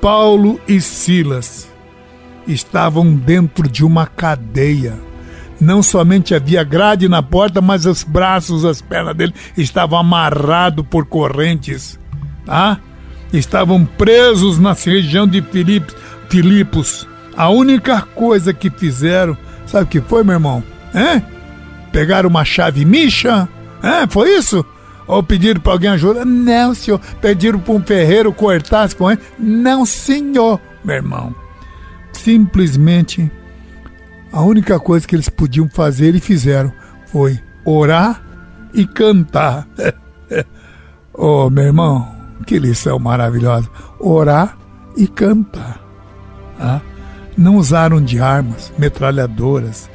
Paulo 0.00 0.60
e 0.68 0.80
Silas 0.80 1.68
estavam 2.46 3.14
dentro 3.14 3.68
de 3.68 3.82
uma 3.82 4.06
cadeia. 4.06 4.94
Não 5.58 5.82
somente 5.82 6.34
havia 6.34 6.62
grade 6.62 7.08
na 7.08 7.22
porta, 7.22 7.62
mas 7.62 7.86
os 7.86 8.04
braços, 8.04 8.64
as 8.64 8.82
pernas 8.82 9.16
dele 9.16 9.34
estavam 9.56 9.98
amarrados 9.98 10.84
por 10.88 11.06
correntes. 11.06 11.98
Tá? 12.44 12.78
Estavam 13.32 13.84
presos 13.84 14.58
na 14.58 14.74
região 14.74 15.26
de 15.26 15.40
Filipos. 15.40 15.96
Filipos. 16.28 17.08
A 17.34 17.48
única 17.48 18.02
coisa 18.02 18.52
que 18.52 18.68
fizeram, 18.68 19.36
sabe 19.66 19.84
o 19.84 19.88
que 19.88 20.00
foi, 20.00 20.22
meu 20.22 20.34
irmão? 20.34 20.62
Hein? 20.94 21.22
Pegaram 21.90 22.28
uma 22.28 22.44
chave 22.44 22.84
micha? 22.84 23.48
É, 23.82 24.06
foi 24.06 24.36
isso? 24.36 24.64
Ou 25.06 25.22
pediram 25.22 25.60
para 25.60 25.72
alguém 25.72 25.90
ajuda? 25.90 26.24
Não, 26.24 26.74
senhor. 26.74 27.00
Pediram 27.20 27.58
para 27.58 27.74
um 27.74 27.82
ferreiro 27.82 28.32
cortar 28.32 28.92
com 28.94 29.10
ele? 29.10 29.20
Não, 29.38 29.86
senhor, 29.86 30.60
meu 30.84 30.96
irmão. 30.96 31.34
Simplesmente 32.12 33.30
a 34.32 34.42
única 34.42 34.80
coisa 34.80 35.06
que 35.06 35.14
eles 35.14 35.28
podiam 35.28 35.68
fazer 35.68 36.14
e 36.14 36.20
fizeram 36.20 36.72
foi 37.06 37.38
orar 37.64 38.20
e 38.74 38.84
cantar. 38.86 39.66
oh, 41.14 41.48
meu 41.50 41.64
irmão, 41.64 42.08
que 42.44 42.58
lição 42.58 42.98
maravilhosa. 42.98 43.68
Orar 44.00 44.58
e 44.96 45.06
cantar. 45.06 45.80
Ah? 46.58 46.80
Não 47.36 47.56
usaram 47.56 48.00
de 48.00 48.18
armas, 48.18 48.72
metralhadoras, 48.78 49.88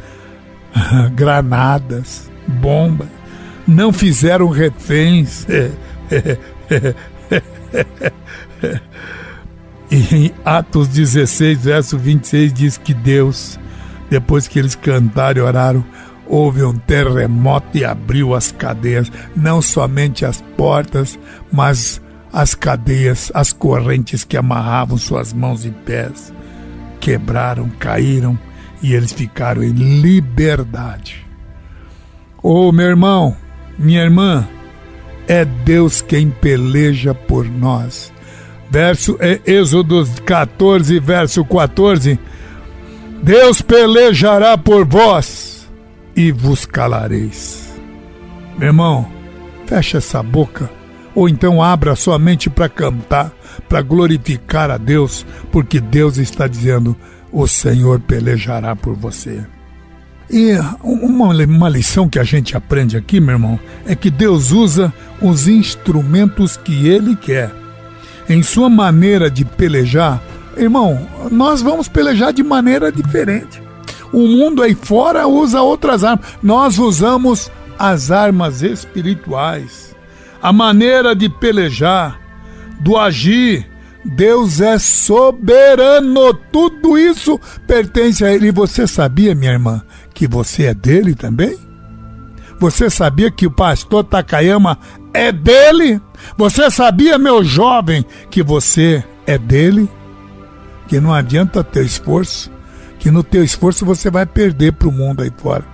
granadas, 1.15 2.31
bombas 2.47 3.20
não 3.71 3.91
fizeram 3.93 4.49
reféns. 4.49 5.47
e 9.89 10.15
em 10.15 10.31
Atos 10.43 10.89
16, 10.89 11.57
verso 11.59 11.97
26, 11.97 12.53
diz 12.53 12.77
que 12.77 12.93
Deus, 12.93 13.57
depois 14.09 14.47
que 14.47 14.59
eles 14.59 14.75
cantaram 14.75 15.41
e 15.41 15.43
oraram, 15.43 15.85
houve 16.27 16.63
um 16.63 16.73
terremoto 16.73 17.77
e 17.77 17.85
abriu 17.85 18.35
as 18.35 18.51
cadeias, 18.51 19.11
não 19.35 19.61
somente 19.61 20.25
as 20.25 20.41
portas, 20.57 21.17
mas 21.51 22.01
as 22.31 22.53
cadeias, 22.53 23.31
as 23.33 23.51
correntes 23.51 24.23
que 24.23 24.37
amarravam 24.37 24.97
suas 24.97 25.33
mãos 25.33 25.65
e 25.65 25.71
pés, 25.71 26.33
quebraram, 26.99 27.69
caíram 27.79 28.37
e 28.81 28.93
eles 28.93 29.11
ficaram 29.13 29.63
em 29.63 29.71
liberdade. 29.71 31.25
Ô 32.41 32.69
oh, 32.69 32.71
meu 32.71 32.87
irmão, 32.87 33.35
minha 33.77 34.03
irmã, 34.03 34.47
é 35.27 35.45
Deus 35.45 36.01
quem 36.01 36.29
peleja 36.29 37.13
por 37.13 37.45
nós. 37.45 38.11
Verso 38.69 39.17
é 39.19 39.39
Êxodo 39.45 40.07
14, 40.25 40.99
verso 40.99 41.43
14. 41.43 42.19
Deus 43.21 43.61
pelejará 43.61 44.57
por 44.57 44.85
vós 44.85 45.69
e 46.15 46.31
vos 46.31 46.65
calareis. 46.65 47.73
Meu 48.57 48.67
irmão, 48.67 49.11
fecha 49.67 49.97
essa 49.97 50.23
boca, 50.23 50.69
ou 51.13 51.29
então 51.29 51.61
abra 51.61 51.95
sua 51.95 52.17
mente 52.17 52.49
para 52.49 52.69
cantar, 52.69 53.31
para 53.67 53.81
glorificar 53.81 54.71
a 54.71 54.77
Deus, 54.77 55.25
porque 55.51 55.79
Deus 55.79 56.17
está 56.17 56.47
dizendo: 56.47 56.95
o 57.31 57.47
Senhor 57.47 57.99
pelejará 57.99 58.75
por 58.75 58.95
você. 58.95 59.45
E 60.31 60.57
uma, 60.81 61.67
lição 61.67 62.07
que 62.07 62.17
a 62.17 62.23
gente 62.23 62.55
aprende 62.55 62.95
aqui, 62.95 63.19
meu 63.19 63.35
irmão, 63.35 63.59
é 63.85 63.93
que 63.93 64.09
Deus 64.09 64.51
usa 64.51 64.93
os 65.21 65.45
instrumentos 65.45 66.55
que 66.55 66.87
Ele 66.87 67.17
quer. 67.17 67.51
Em 68.29 68.41
sua 68.41 68.69
maneira 68.69 69.29
de 69.29 69.43
pelejar, 69.43 70.23
irmão, 70.55 71.05
nós 71.29 71.61
vamos 71.61 71.89
pelejar 71.89 72.31
de 72.31 72.43
maneira 72.43 72.89
diferente. 72.89 73.61
O 74.13 74.25
mundo 74.25 74.63
aí 74.63 74.73
fora 74.73 75.27
usa 75.27 75.61
outras 75.61 76.03
armas. 76.03 76.25
Nós 76.41 76.79
usamos 76.79 77.51
as 77.77 78.09
armas 78.09 78.61
espirituais. 78.61 79.93
A 80.41 80.53
maneira 80.53 81.13
de 81.13 81.27
pelejar, 81.27 82.19
do 82.79 82.97
agir. 82.97 83.69
Deus 84.03 84.59
é 84.61 84.79
soberano. 84.79 86.33
Tudo 86.51 86.97
isso 86.97 87.39
pertence 87.67 88.25
a 88.25 88.33
Ele. 88.33 88.47
E 88.47 88.51
você 88.51 88.87
sabia, 88.87 89.35
minha 89.35 89.51
irmã, 89.51 89.81
que 90.21 90.27
você 90.27 90.65
é 90.65 90.73
dele 90.75 91.15
também? 91.15 91.57
Você 92.59 92.91
sabia 92.91 93.31
que 93.31 93.47
o 93.47 93.51
pastor 93.51 94.03
Takayama 94.03 94.77
é 95.11 95.31
dele? 95.31 95.99
Você 96.37 96.69
sabia, 96.69 97.17
meu 97.17 97.43
jovem, 97.43 98.05
que 98.29 98.43
você 98.43 99.03
é 99.25 99.35
dele? 99.35 99.89
Que 100.87 100.99
não 100.99 101.11
adianta 101.11 101.63
ter 101.63 101.83
esforço, 101.83 102.51
que 102.99 103.09
no 103.09 103.23
teu 103.23 103.43
esforço 103.43 103.83
você 103.83 104.11
vai 104.11 104.27
perder 104.27 104.73
para 104.73 104.89
o 104.89 104.91
mundo 104.91 105.23
aí 105.23 105.31
fora. 105.35 105.65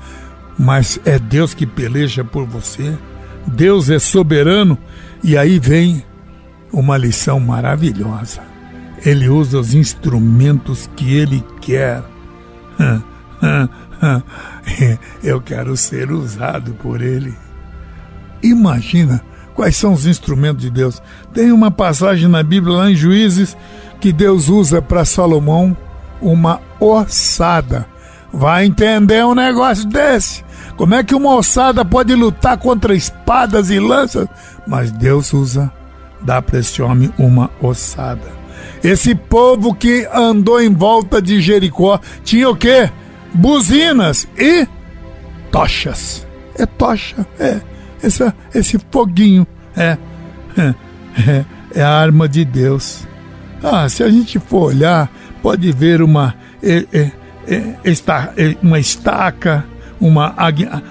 Mas 0.58 0.98
é 1.04 1.20
Deus 1.20 1.54
que 1.54 1.66
peleja 1.66 2.24
por 2.24 2.46
você. 2.46 2.98
Deus 3.46 3.90
é 3.90 4.00
soberano. 4.00 4.78
E 5.22 5.38
aí 5.38 5.60
vem 5.60 6.06
uma 6.72 6.98
lição 6.98 7.38
maravilhosa. 7.38 8.40
Ele 9.06 9.28
usa 9.28 9.60
os 9.60 9.74
instrumentos 9.74 10.90
que 10.96 11.18
ele 11.18 11.44
quer. 11.60 12.02
Eu 15.24 15.42
quero 15.42 15.76
ser 15.76 16.12
usado 16.12 16.74
por 16.76 17.02
Ele. 17.02 17.36
Imagina 18.42 19.22
quais 19.56 19.76
são 19.76 19.94
os 19.94 20.06
instrumentos 20.06 20.62
de 20.62 20.70
Deus. 20.70 21.02
Tem 21.34 21.52
uma 21.52 21.72
passagem 21.72 22.28
na 22.28 22.44
Bíblia, 22.44 22.78
lá 22.78 22.92
em 22.92 22.96
Juízes, 22.96 23.58
que 24.00 24.14
Deus 24.14 24.50
usa 24.50 24.82
para 24.82 25.06
Salomão 25.06 25.76
uma 26.22 26.62
ossada. 26.80 27.88
Vai 28.32 28.66
entender 28.66 29.26
um 29.26 29.34
negócio 29.34 29.88
desse? 29.88 30.46
Como 30.76 30.94
é 30.94 31.04
que 31.04 31.16
uma 31.16 31.36
ossada 31.36 31.84
pode 31.84 32.14
lutar 32.14 32.58
contra 32.58 32.94
espadas 32.94 33.72
e 33.72 33.80
lanças? 33.80 34.28
Mas 34.68 34.92
Deus 34.92 35.34
usa, 35.34 35.72
dá 36.22 36.42
para 36.42 36.60
esse 36.60 36.82
homem 36.82 37.12
uma 37.18 37.50
ossada. 37.62 38.38
Esse 38.84 39.16
povo 39.16 39.74
que 39.74 40.08
andou 40.14 40.62
em 40.62 40.72
volta 40.72 41.20
de 41.22 41.42
Jericó 41.42 42.00
tinha 42.24 42.50
o 42.50 42.56
quê? 42.56 42.92
Buzinas 43.34 44.28
e 44.38 44.68
tochas. 45.52 46.26
É 46.56 46.66
tocha, 46.66 47.26
é. 47.40 47.62
Esse, 48.04 48.32
esse 48.54 48.80
foguinho, 48.92 49.46
é, 49.76 49.98
é, 50.56 50.76
é, 51.30 51.46
é 51.76 51.82
a 51.82 51.90
arma 51.90 52.28
de 52.28 52.46
Deus. 52.46 53.08
Ah, 53.64 53.90
se 53.90 54.04
a 54.04 54.10
gente 54.10 54.40
for 54.40 54.74
olhar, 54.74 55.12
pode 55.42 55.72
ver 55.72 56.02
uma, 56.02 56.36
é, 56.62 56.86
é, 56.94 57.12
é, 57.48 58.58
uma 58.62 58.80
estaca, 58.80 59.66
uma 60.00 60.36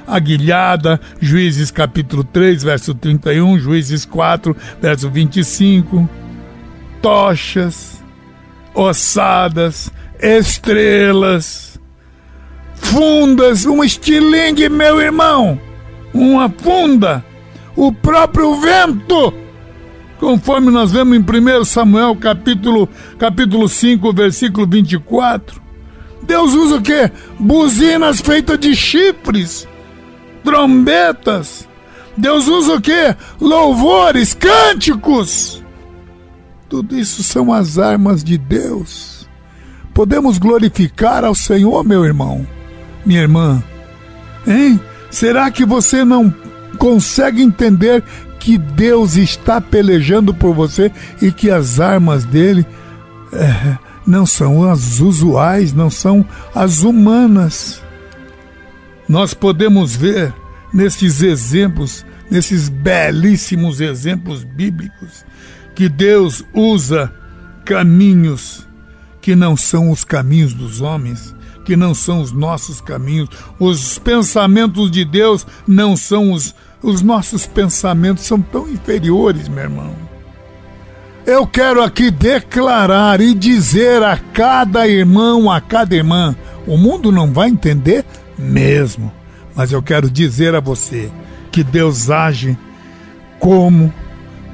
aguilhada, 0.06 1.00
Juízes 1.20 1.70
capítulo 1.70 2.24
3, 2.24 2.62
verso 2.62 2.94
31, 2.94 3.58
Juízes 3.58 4.04
4, 4.04 4.56
verso 4.80 5.08
25, 5.08 6.08
tochas, 7.00 8.02
ossadas, 8.74 9.92
estrelas, 10.20 11.75
fundas, 12.76 13.66
um 13.66 13.82
estilingue, 13.82 14.68
meu 14.68 15.00
irmão, 15.00 15.60
uma 16.12 16.48
funda, 16.48 17.24
o 17.74 17.92
próprio 17.92 18.60
vento, 18.60 19.34
conforme 20.18 20.70
nós 20.70 20.92
vemos 20.92 21.16
em 21.16 21.20
1 21.20 21.64
Samuel 21.64 22.16
capítulo, 22.16 22.88
capítulo 23.18 23.68
5, 23.68 24.12
versículo 24.12 24.66
24. 24.66 25.60
Deus 26.22 26.54
usa 26.54 26.76
o 26.76 26.82
quê? 26.82 27.10
Buzinas 27.38 28.20
feitas 28.20 28.58
de 28.58 28.74
chifres, 28.74 29.68
trombetas. 30.42 31.68
Deus 32.16 32.48
usa 32.48 32.74
o 32.74 32.80
quê? 32.80 33.14
Louvores, 33.40 34.34
cânticos. 34.34 35.62
tudo 36.68 36.98
isso 36.98 37.22
são 37.22 37.52
as 37.52 37.78
armas 37.78 38.24
de 38.24 38.38
Deus. 38.38 39.28
Podemos 39.94 40.38
glorificar 40.38 41.24
ao 41.24 41.34
Senhor, 41.34 41.84
meu 41.84 42.04
irmão, 42.04 42.46
minha 43.06 43.20
irmã. 43.20 43.62
Hein? 44.46 44.80
Será 45.10 45.50
que 45.50 45.64
você 45.64 46.04
não 46.04 46.34
consegue 46.78 47.40
entender 47.40 48.02
que 48.38 48.58
Deus 48.58 49.16
está 49.16 49.60
pelejando 49.60 50.34
por 50.34 50.54
você 50.54 50.92
e 51.22 51.32
que 51.32 51.50
as 51.50 51.80
armas 51.80 52.24
dele 52.24 52.66
é, 53.32 53.78
não 54.06 54.26
são 54.26 54.68
as 54.68 55.00
usuais, 55.00 55.72
não 55.72 55.88
são 55.88 56.26
as 56.54 56.82
humanas? 56.82 57.82
Nós 59.08 59.32
podemos 59.32 59.94
ver 59.94 60.34
nesses 60.74 61.22
exemplos, 61.22 62.04
nesses 62.30 62.68
belíssimos 62.68 63.80
exemplos 63.80 64.42
bíblicos, 64.42 65.24
que 65.74 65.88
Deus 65.88 66.44
usa 66.52 67.12
caminhos 67.64 68.66
que 69.20 69.34
não 69.34 69.56
são 69.56 69.90
os 69.90 70.04
caminhos 70.04 70.54
dos 70.54 70.80
homens, 70.80 71.34
que 71.66 71.76
não 71.76 71.92
são 71.92 72.22
os 72.22 72.32
nossos 72.32 72.80
caminhos. 72.80 73.28
Os 73.58 73.98
pensamentos 73.98 74.90
de 74.90 75.04
Deus 75.04 75.44
não 75.66 75.96
são 75.96 76.30
os, 76.32 76.54
os 76.80 77.02
nossos 77.02 77.44
pensamentos, 77.44 78.24
são 78.24 78.40
tão 78.40 78.70
inferiores, 78.70 79.48
meu 79.48 79.64
irmão. 79.64 79.94
Eu 81.26 81.44
quero 81.44 81.82
aqui 81.82 82.08
declarar 82.08 83.20
e 83.20 83.34
dizer 83.34 84.00
a 84.00 84.16
cada 84.16 84.86
irmão, 84.86 85.50
a 85.50 85.60
cada 85.60 85.96
irmã, 85.96 86.36
o 86.68 86.76
mundo 86.76 87.10
não 87.10 87.32
vai 87.32 87.48
entender 87.48 88.04
mesmo, 88.38 89.12
mas 89.54 89.72
eu 89.72 89.82
quero 89.82 90.08
dizer 90.08 90.54
a 90.54 90.60
você 90.60 91.10
que 91.50 91.64
Deus 91.64 92.10
age 92.10 92.56
como, 93.40 93.92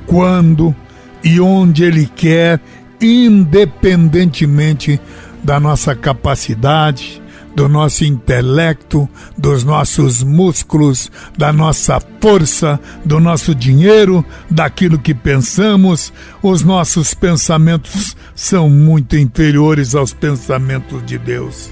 quando 0.07 0.75
e 1.23 1.39
onde 1.41 1.85
Ele 1.85 2.07
quer, 2.07 2.59
independentemente 3.03 4.99
da 5.43 5.59
nossa 5.59 5.95
capacidade, 5.95 7.23
do 7.55 7.69
nosso 7.69 8.05
intelecto, 8.05 9.09
dos 9.37 9.63
nossos 9.65 10.23
músculos, 10.23 11.11
da 11.37 11.53
nossa 11.53 12.01
força, 12.21 12.81
do 13.05 13.21
nosso 13.21 13.55
dinheiro, 13.55 14.25
daquilo 14.51 14.99
que 14.99 15.15
pensamos. 15.15 16.13
Os 16.43 16.63
nossos 16.63 17.15
pensamentos 17.15 18.17
são 18.35 18.71
muito 18.71 19.17
inferiores 19.17 19.95
aos 19.95 20.13
pensamentos 20.13 21.05
de 21.05 21.19
Deus. 21.19 21.71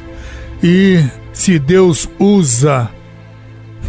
E 0.62 1.02
se 1.32 1.58
Deus 1.58 2.08
usa 2.18 2.90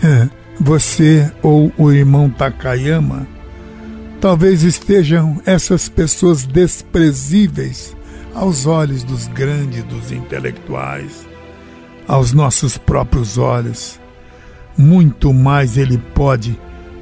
você 0.60 1.30
ou 1.42 1.72
o 1.78 1.92
irmão 1.92 2.30
Takayama, 2.30 3.28
talvez 4.22 4.64
estejam 4.64 5.42
essas 5.46 5.90
pessoas 5.90 6.46
desprezíveis 6.46 7.96
aos 8.34 8.66
olhos 8.66 9.04
dos 9.04 9.28
grandes, 9.28 9.84
dos 9.84 10.12
intelectuais, 10.12 11.28
aos 12.08 12.34
nossos 12.34 12.78
próprios 12.78 13.38
olhos. 13.38 14.00
Muito 14.78 15.34
mais 15.34 15.78
Ele 15.78 15.98
pode 15.98 16.58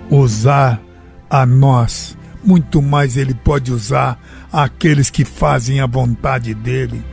usar 0.10 0.82
a 1.30 1.46
nós, 1.46 2.18
muito 2.44 2.82
mais 2.82 3.16
Ele 3.16 3.34
pode 3.34 3.72
usar 3.72 4.20
aqueles 4.52 5.10
que 5.10 5.24
fazem 5.24 5.80
a 5.80 5.86
vontade 5.86 6.54
dEle. 6.54 7.04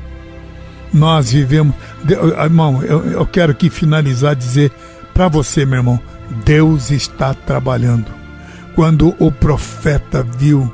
Nós 0.93 1.33
vivemos. 1.33 1.75
Irmão, 2.43 2.83
eu, 2.83 3.05
eu 3.05 3.27
quero 3.27 3.53
aqui 3.53 3.69
finalizar 3.69 4.35
dizer 4.35 4.73
para 5.13 5.29
você, 5.29 5.67
meu 5.67 5.79
irmão, 5.79 6.01
Deus 6.45 6.91
está 6.91 7.35
trabalhando. 7.35 8.07
Quando 8.75 9.15
o 9.19 9.31
profeta 9.31 10.23
viu 10.23 10.73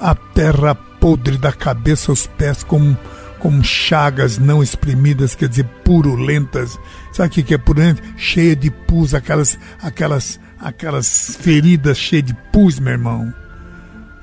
a 0.00 0.14
terra 0.14 0.74
podre 1.00 1.38
da 1.38 1.52
cabeça 1.52 2.12
aos 2.12 2.26
pés, 2.26 2.62
como, 2.62 2.96
como 3.38 3.64
chagas 3.64 4.38
não 4.38 4.62
exprimidas, 4.62 5.34
quer 5.34 5.48
dizer, 5.48 5.64
purulentas. 5.84 6.78
Sabe 7.12 7.40
o 7.40 7.44
que 7.44 7.54
é 7.54 7.58
purulenta? 7.58 8.02
Cheia 8.16 8.54
de 8.54 8.70
pus, 8.70 9.14
aquelas, 9.14 9.58
aquelas, 9.82 10.38
aquelas 10.60 11.36
feridas 11.40 11.98
cheias 11.98 12.26
de 12.26 12.34
pus, 12.52 12.78
meu 12.78 12.92
irmão. 12.92 13.32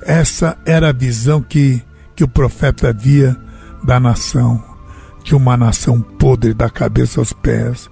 Essa 0.03 0.57
era 0.65 0.89
a 0.89 0.93
visão 0.93 1.41
que, 1.41 1.83
que 2.15 2.23
o 2.23 2.27
profeta 2.27 2.93
via 2.93 3.35
da 3.83 3.99
nação, 3.99 4.63
de 5.23 5.35
uma 5.35 5.57
nação 5.57 6.01
podre 6.01 6.53
da 6.53 6.69
cabeça 6.69 7.19
aos 7.19 7.33
pés. 7.33 7.89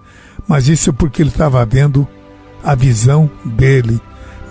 Mas 0.48 0.68
isso 0.68 0.92
é 0.92 0.94
porque 0.94 1.22
ele 1.22 1.30
estava 1.30 1.66
vendo 1.66 2.08
a 2.64 2.76
visão 2.76 3.30
dele. 3.44 4.00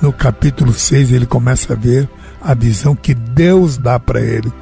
No 0.03 0.13
capítulo 0.13 0.73
6 0.73 1.13
ele 1.13 1.27
começa 1.27 1.73
a 1.73 1.77
ver 1.77 2.09
a 2.45 2.55
visão 2.55 2.95
que 2.95 3.15
Deus 3.15 3.79
dá 3.79 3.99
para 3.99 4.21
ele. 4.21 4.53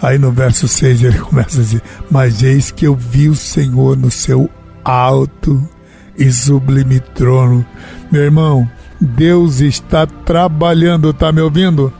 Aí 0.00 0.16
no 0.16 0.30
verso 0.30 0.68
6 0.68 1.02
ele 1.02 1.18
começa 1.20 1.58
a 1.58 1.62
dizer: 1.62 1.82
Mas 2.10 2.42
eis 2.42 2.70
que 2.70 2.86
eu 2.86 2.94
vi 2.94 3.28
o 3.28 3.34
Senhor 3.34 3.96
no 3.96 4.10
seu 4.10 4.48
alto 4.84 5.68
e 6.16 6.30
sublime 6.30 7.00
trono. 7.00 7.66
Meu 8.10 8.22
irmão, 8.22 8.70
Deus 9.00 9.60
está 9.60 10.06
trabalhando, 10.06 11.12
tá 11.12 11.32
me 11.32 11.40
ouvindo? 11.40 11.92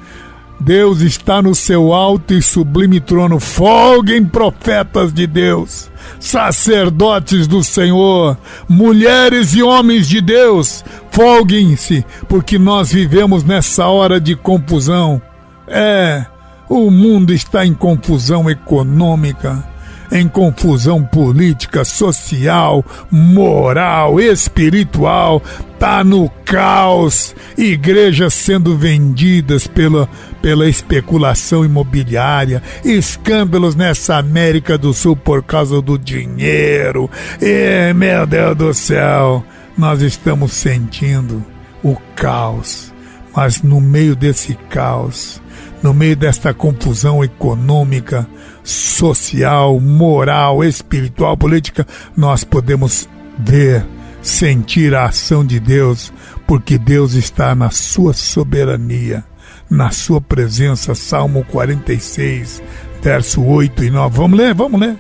Deus 0.61 1.01
está 1.01 1.40
no 1.40 1.55
seu 1.55 1.92
alto 1.92 2.35
e 2.35 2.42
sublime 2.42 3.01
trono. 3.01 3.38
Folguem 3.38 4.25
profetas 4.25 5.12
de 5.12 5.27
Deus, 5.27 5.90
sacerdotes 6.18 7.47
do 7.47 7.62
Senhor, 7.62 8.37
mulheres 8.68 9.55
e 9.55 9.62
homens 9.62 10.09
de 10.09 10.21
Deus, 10.21 10.85
folguem-se, 11.11 12.05
porque 12.29 12.59
nós 12.59 12.92
vivemos 12.92 13.44
nessa 13.44 13.87
hora 13.87 14.21
de 14.21 14.35
confusão. 14.35 15.23
É, 15.66 16.27
o 16.68 16.90
mundo 16.90 17.33
está 17.33 17.64
em 17.64 17.75
confusão 17.75 18.51
econômica 18.51 19.64
em 20.11 20.27
confusão 20.27 21.05
política, 21.05 21.85
social, 21.85 22.85
moral, 23.11 24.21
espiritual, 24.21 25.42
tá 25.79 26.03
no 26.03 26.29
caos, 26.45 27.35
igrejas 27.57 28.35
sendo 28.35 28.77
vendidas 28.77 29.67
pela, 29.67 30.09
pela 30.43 30.69
especulação 30.69 31.64
imobiliária, 31.64 32.62
escândalos 32.85 33.75
nessa 33.75 34.17
América 34.17 34.77
do 34.77 34.93
Sul 34.93 35.17
por 35.17 35.43
causa 35.43 35.81
do 35.81 35.97
dinheiro. 35.99 37.09
E, 37.41 37.93
meu 37.95 38.27
Deus 38.27 38.57
do 38.57 38.75
céu, 38.75 39.45
nós 39.77 40.03
estamos 40.03 40.53
sentindo 40.53 41.45
o 41.83 41.97
caos. 42.17 42.93
Mas 43.35 43.62
no 43.62 43.81
meio 43.81 44.17
desse 44.17 44.55
caos, 44.69 45.41
no 45.81 45.95
meio 45.95 46.17
desta 46.17 46.53
confusão 46.53 47.23
econômica, 47.23 48.27
social, 48.64 49.79
moral, 49.79 50.64
espiritual, 50.64 51.37
política, 51.37 51.87
nós 52.17 52.43
podemos 52.43 53.09
ver, 53.38 53.87
sentir 54.23 54.95
a 54.95 55.07
ação 55.07 55.45
de 55.45 55.61
Deus, 55.61 56.13
porque 56.47 56.79
Deus 56.79 57.15
está 57.15 57.55
na 57.55 57.71
sua 57.71 58.13
soberania, 58.13 59.25
na 59.71 59.91
sua 59.91 60.21
presença. 60.21 60.95
Salmo 60.95 61.45
46, 61.45 62.63
verso 63.03 63.45
8 63.45 63.85
e 63.85 63.91
9. 63.91 64.17
Vamos 64.17 64.39
ler, 64.39 64.55
vamos 64.55 64.81
ler. 64.81 64.97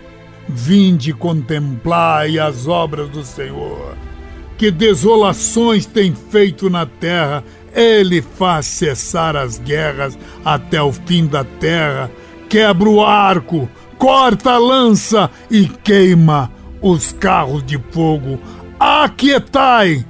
Vinde 0.48 1.12
contemplai 1.12 2.38
as 2.38 2.66
obras 2.66 3.08
do 3.10 3.24
Senhor, 3.24 3.96
que 4.56 4.70
desolações 4.70 5.84
tem 5.84 6.14
feito 6.14 6.70
na 6.70 6.86
terra. 6.86 7.44
Ele 7.74 8.22
faz 8.22 8.66
cessar 8.66 9.36
as 9.36 9.58
guerras 9.58 10.18
até 10.44 10.80
o 10.80 10.90
fim 10.90 11.26
da 11.26 11.44
terra 11.44 12.10
quebra 12.48 12.88
o 12.88 13.04
arco, 13.04 13.68
corta 13.98 14.52
a 14.52 14.58
lança 14.58 15.30
e 15.50 15.66
queima 15.66 16.50
os 16.80 17.12
carros 17.12 17.62
de 17.64 17.78
fogo. 17.90 18.40
Aquietai 18.78 20.04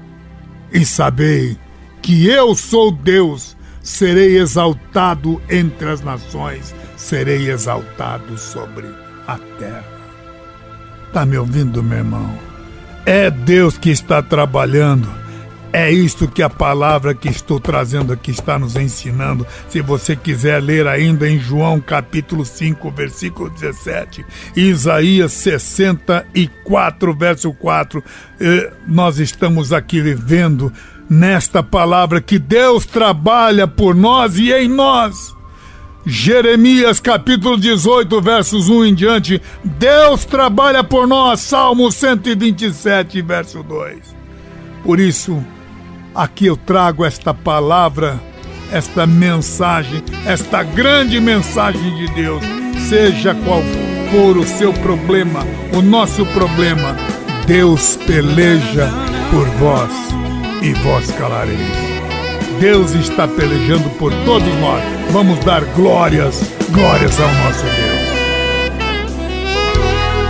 e 0.73 0.85
sabei 0.85 1.57
que 2.03 2.29
eu 2.29 2.55
sou 2.55 2.91
Deus, 2.91 3.57
serei 3.83 4.39
exaltado 4.39 5.41
entre 5.49 5.91
as 5.91 6.03
nações, 6.03 6.75
serei 6.97 7.51
exaltado 7.51 8.37
sobre 8.37 8.87
a 9.27 9.39
terra. 9.59 9.85
Tá 11.13 11.25
me 11.25 11.39
ouvindo, 11.39 11.83
meu 11.83 11.99
irmão? 11.99 12.39
É 13.07 13.31
Deus 13.31 13.79
que 13.79 13.89
está 13.91 14.23
trabalhando 14.23 15.09
é 15.73 15.91
isto 15.91 16.27
que 16.27 16.43
a 16.43 16.49
palavra 16.49 17.15
que 17.15 17.29
estou 17.29 17.61
trazendo 17.61 18.13
aqui 18.13 18.31
está 18.31 18.59
nos 18.59 18.77
ensinando. 18.77 19.47
Se 19.69 19.81
você 19.83 20.17
quiser 20.17 20.63
ler 20.63 20.87
ainda 20.87 21.29
em 21.29 21.39
João 21.39 21.81
capítulo 21.81 22.45
5, 22.45 22.91
versículo 22.91 23.51
17, 23.51 24.25
Isaías 24.57 25.33
64, 25.33 27.15
verso 27.15 27.53
4, 27.53 28.03
eh, 28.41 28.73
nós 28.87 29.19
estamos 29.19 29.73
aqui 29.73 30.01
vendo 30.01 30.73
nesta 31.09 31.63
palavra 31.63 32.21
que 32.21 32.39
Deus 32.39 32.87
trabalha 32.87 33.67
por 33.67 33.95
nós 33.95 34.39
e 34.39 34.53
em 34.53 34.69
nós. 34.69 35.37
Jeremias 36.07 37.01
capítulo 37.01 37.59
18, 37.59 38.23
versos 38.23 38.71
1 38.71 38.87
em 38.87 38.95
diante, 38.95 39.43
Deus 39.63 40.25
trabalha 40.25 40.83
por 40.83 41.07
nós. 41.07 41.41
Salmo 41.41 41.93
127, 41.93 43.21
verso 43.21 43.63
2. 43.63 44.17
Por 44.83 44.99
isso, 44.99 45.45
Aqui 46.19 46.47
eu 46.47 46.57
trago 46.57 47.05
esta 47.05 47.33
palavra 47.33 48.21
esta 48.73 49.07
mensagem, 49.07 50.03
esta 50.27 50.63
grande 50.63 51.21
mensagem 51.21 51.95
de 51.97 52.07
Deus, 52.15 52.43
seja 52.89 53.35
qual 53.35 53.63
for 54.11 54.37
o 54.37 54.45
seu 54.45 54.73
problema, 54.73 55.41
o 55.73 55.81
nosso 55.81 56.25
problema, 56.27 56.97
Deus 57.47 57.97
peleja 58.07 58.91
por 59.31 59.47
vós 59.59 59.91
e 60.63 60.73
vós 60.83 61.11
calareis. 61.13 61.59
Deus 62.61 62.93
está 62.95 63.29
pelejando 63.29 63.89
por 63.91 64.13
todos 64.25 64.53
nós. 64.57 64.83
Vamos 65.13 65.39
dar 65.45 65.65
glórias, 65.77 66.43
glórias 66.71 67.19
ao 67.21 67.33
nosso 67.35 67.63
Deus. 67.63 68.09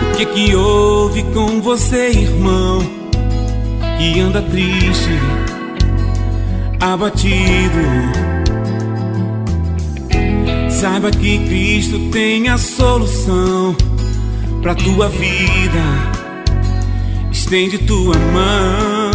O 0.03 0.17
que 0.17 0.27
que 0.27 0.55
houve 0.55 1.23
com 1.33 1.61
você, 1.63 2.11
irmão? 2.11 2.81
Que 3.97 4.21
anda 4.21 4.43
triste, 4.43 5.19
abatido. 6.81 7.79
Saiba 10.71 11.11
que 11.11 11.39
Cristo 11.47 11.99
tem 12.11 12.49
a 12.49 12.59
solução 12.59 13.75
para 14.63 14.75
tua 14.75 15.09
vida 15.09 16.19
estende 17.49 17.79
tua 17.79 18.15
mão. 18.15 19.11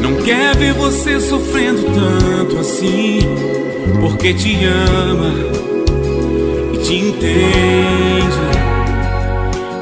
Não 0.00 0.22
quer 0.22 0.56
ver 0.56 0.72
você 0.74 1.20
sofrendo 1.20 1.82
tanto 1.82 2.58
assim, 2.58 3.18
porque 4.00 4.32
te 4.32 4.56
ama 4.64 5.34
e 6.72 6.78
te 6.78 6.94
entende. 6.94 8.42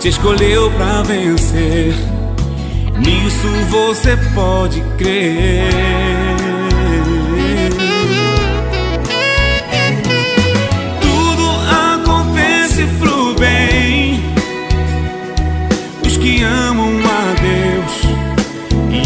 Te 0.00 0.08
escolheu 0.08 0.70
pra 0.70 1.02
vencer, 1.02 1.94
nisso 3.00 3.48
você 3.70 4.16
pode 4.34 4.82
crer. 4.96 6.00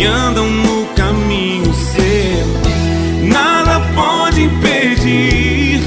andam 0.06 0.48
no 0.48 0.86
caminho 0.94 1.72
seu. 1.74 3.28
Nada 3.28 3.80
pode 3.94 4.42
impedir 4.42 5.80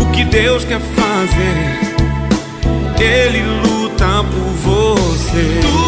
o 0.00 0.06
que 0.12 0.24
Deus 0.24 0.64
quer 0.64 0.80
fazer. 0.80 1.78
Ele 3.00 3.42
luta 3.62 4.24
por 4.24 4.72
você. 4.72 5.87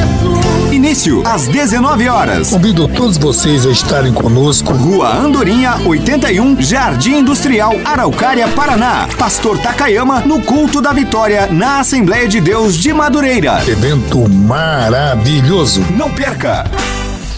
Início 0.81 1.21
às 1.27 1.47
19 1.47 2.09
horas. 2.09 2.49
Convido 2.49 2.87
todos 2.87 3.15
vocês 3.15 3.67
a 3.67 3.69
estarem 3.69 4.11
conosco. 4.11 4.73
Rua 4.73 5.15
Andorinha, 5.15 5.75
81, 5.85 6.59
Jardim 6.59 7.17
Industrial, 7.17 7.73
Araucária, 7.85 8.47
Paraná. 8.47 9.07
Pastor 9.15 9.59
Takayama 9.59 10.21
no 10.21 10.41
culto 10.41 10.81
da 10.81 10.91
vitória 10.91 11.45
na 11.51 11.81
Assembleia 11.81 12.27
de 12.27 12.41
Deus 12.41 12.75
de 12.75 12.91
Madureira. 12.91 13.61
Evento 13.69 14.27
maravilhoso. 14.27 15.85
Não 15.95 16.09
perca! 16.09 16.65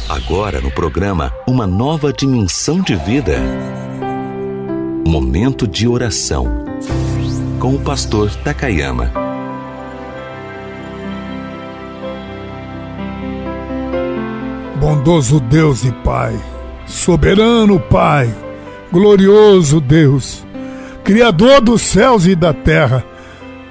Agora 0.08 0.62
no 0.62 0.71
programa 0.71 1.34
Uma 1.45 1.67
Nova 1.67 2.13
Dimensão 2.13 2.79
de 2.79 2.95
Vida. 2.95 3.41
Momento 5.06 5.67
de 5.67 5.86
oração. 5.86 6.63
Com 7.60 7.75
o 7.75 7.79
pastor 7.82 8.34
Takayama. 8.36 9.22
Bondoso 14.93 15.39
Deus 15.39 15.84
e 15.84 15.91
Pai, 15.91 16.39
soberano 16.86 17.79
Pai, 17.79 18.32
glorioso 18.91 19.82
Deus, 19.82 20.45
Criador 21.03 21.62
dos 21.62 21.82
céus 21.82 22.27
e 22.27 22.36
da 22.36 22.53
terra, 22.53 23.03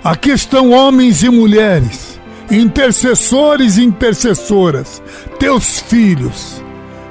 aqui 0.03 0.31
estão 0.31 0.73
homens 0.73 1.23
e 1.23 1.31
mulheres, 1.31 2.21
intercessores 2.51 3.77
e 3.77 3.85
intercessoras, 3.85 5.01
teus 5.39 5.79
filhos, 5.79 6.61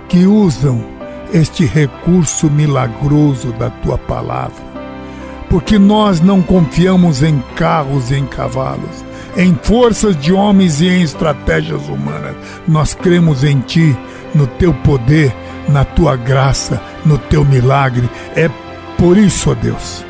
que 0.10 0.26
usam 0.26 0.84
este 1.34 1.64
recurso 1.64 2.50
milagroso 2.50 3.54
da 3.54 3.70
tua 3.70 3.98
palavra. 3.98 4.62
Porque 5.50 5.80
nós 5.80 6.20
não 6.20 6.42
confiamos 6.42 7.24
em 7.24 7.42
carros 7.56 8.12
e 8.12 8.16
em 8.16 8.26
cavalos, 8.26 9.06
em 9.36 9.58
forças 9.62 10.18
de 10.18 10.34
homens 10.34 10.82
e 10.82 10.88
em 10.88 11.02
estratégias 11.02 11.88
humanas. 11.88 12.36
Nós 12.68 12.94
cremos 12.94 13.44
em 13.44 13.60
Ti, 13.60 13.96
no 14.34 14.48
Teu 14.48 14.74
poder, 14.74 15.34
na 15.68 15.84
Tua 15.84 16.16
graça, 16.16 16.82
no 17.06 17.18
Teu 17.18 17.46
milagre. 17.46 18.10
É 18.36 18.50
por 18.98 19.18
isso, 19.18 19.52
ó 19.52 19.54
Deus, 19.56 20.06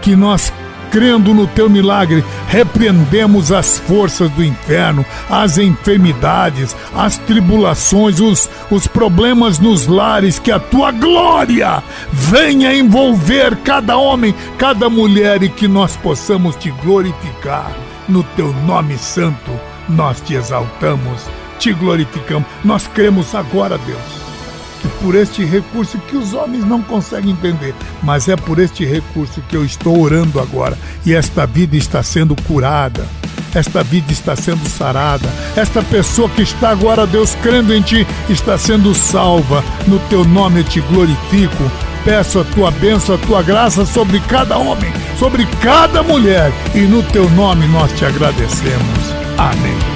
que 0.00 0.14
nós 0.14 0.52
crendo 0.90 1.34
no 1.34 1.46
teu 1.48 1.68
milagre, 1.68 2.24
repreendemos 2.48 3.52
as 3.52 3.78
forças 3.78 4.30
do 4.30 4.42
inferno, 4.42 5.04
as 5.28 5.58
enfermidades, 5.58 6.76
as 6.94 7.18
tribulações, 7.18 8.20
os, 8.20 8.48
os 8.70 8.86
problemas 8.86 9.58
nos 9.58 9.86
lares, 9.86 10.38
que 10.38 10.50
a 10.50 10.58
tua 10.58 10.92
glória 10.92 11.82
venha 12.10 12.74
envolver 12.74 13.56
cada 13.56 13.96
homem, 13.96 14.34
cada 14.56 14.88
mulher 14.88 15.42
e 15.42 15.48
que 15.48 15.68
nós 15.68 15.96
possamos 15.96 16.56
te 16.56 16.70
glorificar 16.70 17.85
no 18.08 18.22
teu 18.22 18.52
nome 18.64 18.96
santo, 18.98 19.50
nós 19.88 20.20
te 20.20 20.34
exaltamos, 20.34 21.22
te 21.58 21.72
glorificamos. 21.72 22.46
Nós 22.64 22.86
cremos 22.86 23.34
agora, 23.34 23.78
Deus, 23.78 23.98
que 24.80 24.88
por 25.02 25.14
este 25.14 25.44
recurso 25.44 25.98
que 26.08 26.16
os 26.16 26.34
homens 26.34 26.64
não 26.64 26.82
conseguem 26.82 27.32
entender, 27.32 27.74
mas 28.02 28.28
é 28.28 28.36
por 28.36 28.58
este 28.58 28.84
recurso 28.84 29.42
que 29.48 29.56
eu 29.56 29.64
estou 29.64 30.00
orando 30.00 30.40
agora 30.40 30.76
e 31.04 31.14
esta 31.14 31.46
vida 31.46 31.76
está 31.76 32.02
sendo 32.02 32.36
curada. 32.42 33.06
Esta 33.54 33.82
vida 33.82 34.12
está 34.12 34.36
sendo 34.36 34.68
sarada. 34.68 35.26
Esta 35.56 35.82
pessoa 35.82 36.28
que 36.28 36.42
está 36.42 36.68
agora, 36.68 37.06
Deus, 37.06 37.34
crendo 37.36 37.72
em 37.72 37.80
Ti, 37.80 38.06
está 38.28 38.58
sendo 38.58 38.94
salva. 38.94 39.64
No 39.86 39.98
Teu 40.10 40.26
nome 40.26 40.60
eu 40.60 40.64
te 40.64 40.80
glorifico 40.82 41.64
peço 42.06 42.38
a 42.38 42.44
tua 42.44 42.70
bênção, 42.70 43.16
a 43.16 43.18
tua 43.18 43.42
graça 43.42 43.84
sobre 43.84 44.20
cada 44.20 44.56
homem, 44.56 44.92
sobre 45.18 45.44
cada 45.60 46.04
mulher, 46.04 46.52
e 46.72 46.82
no 46.82 47.02
teu 47.02 47.28
nome 47.30 47.66
nós 47.66 47.92
te 47.94 48.04
agradecemos. 48.04 49.12
Amém. 49.36 49.95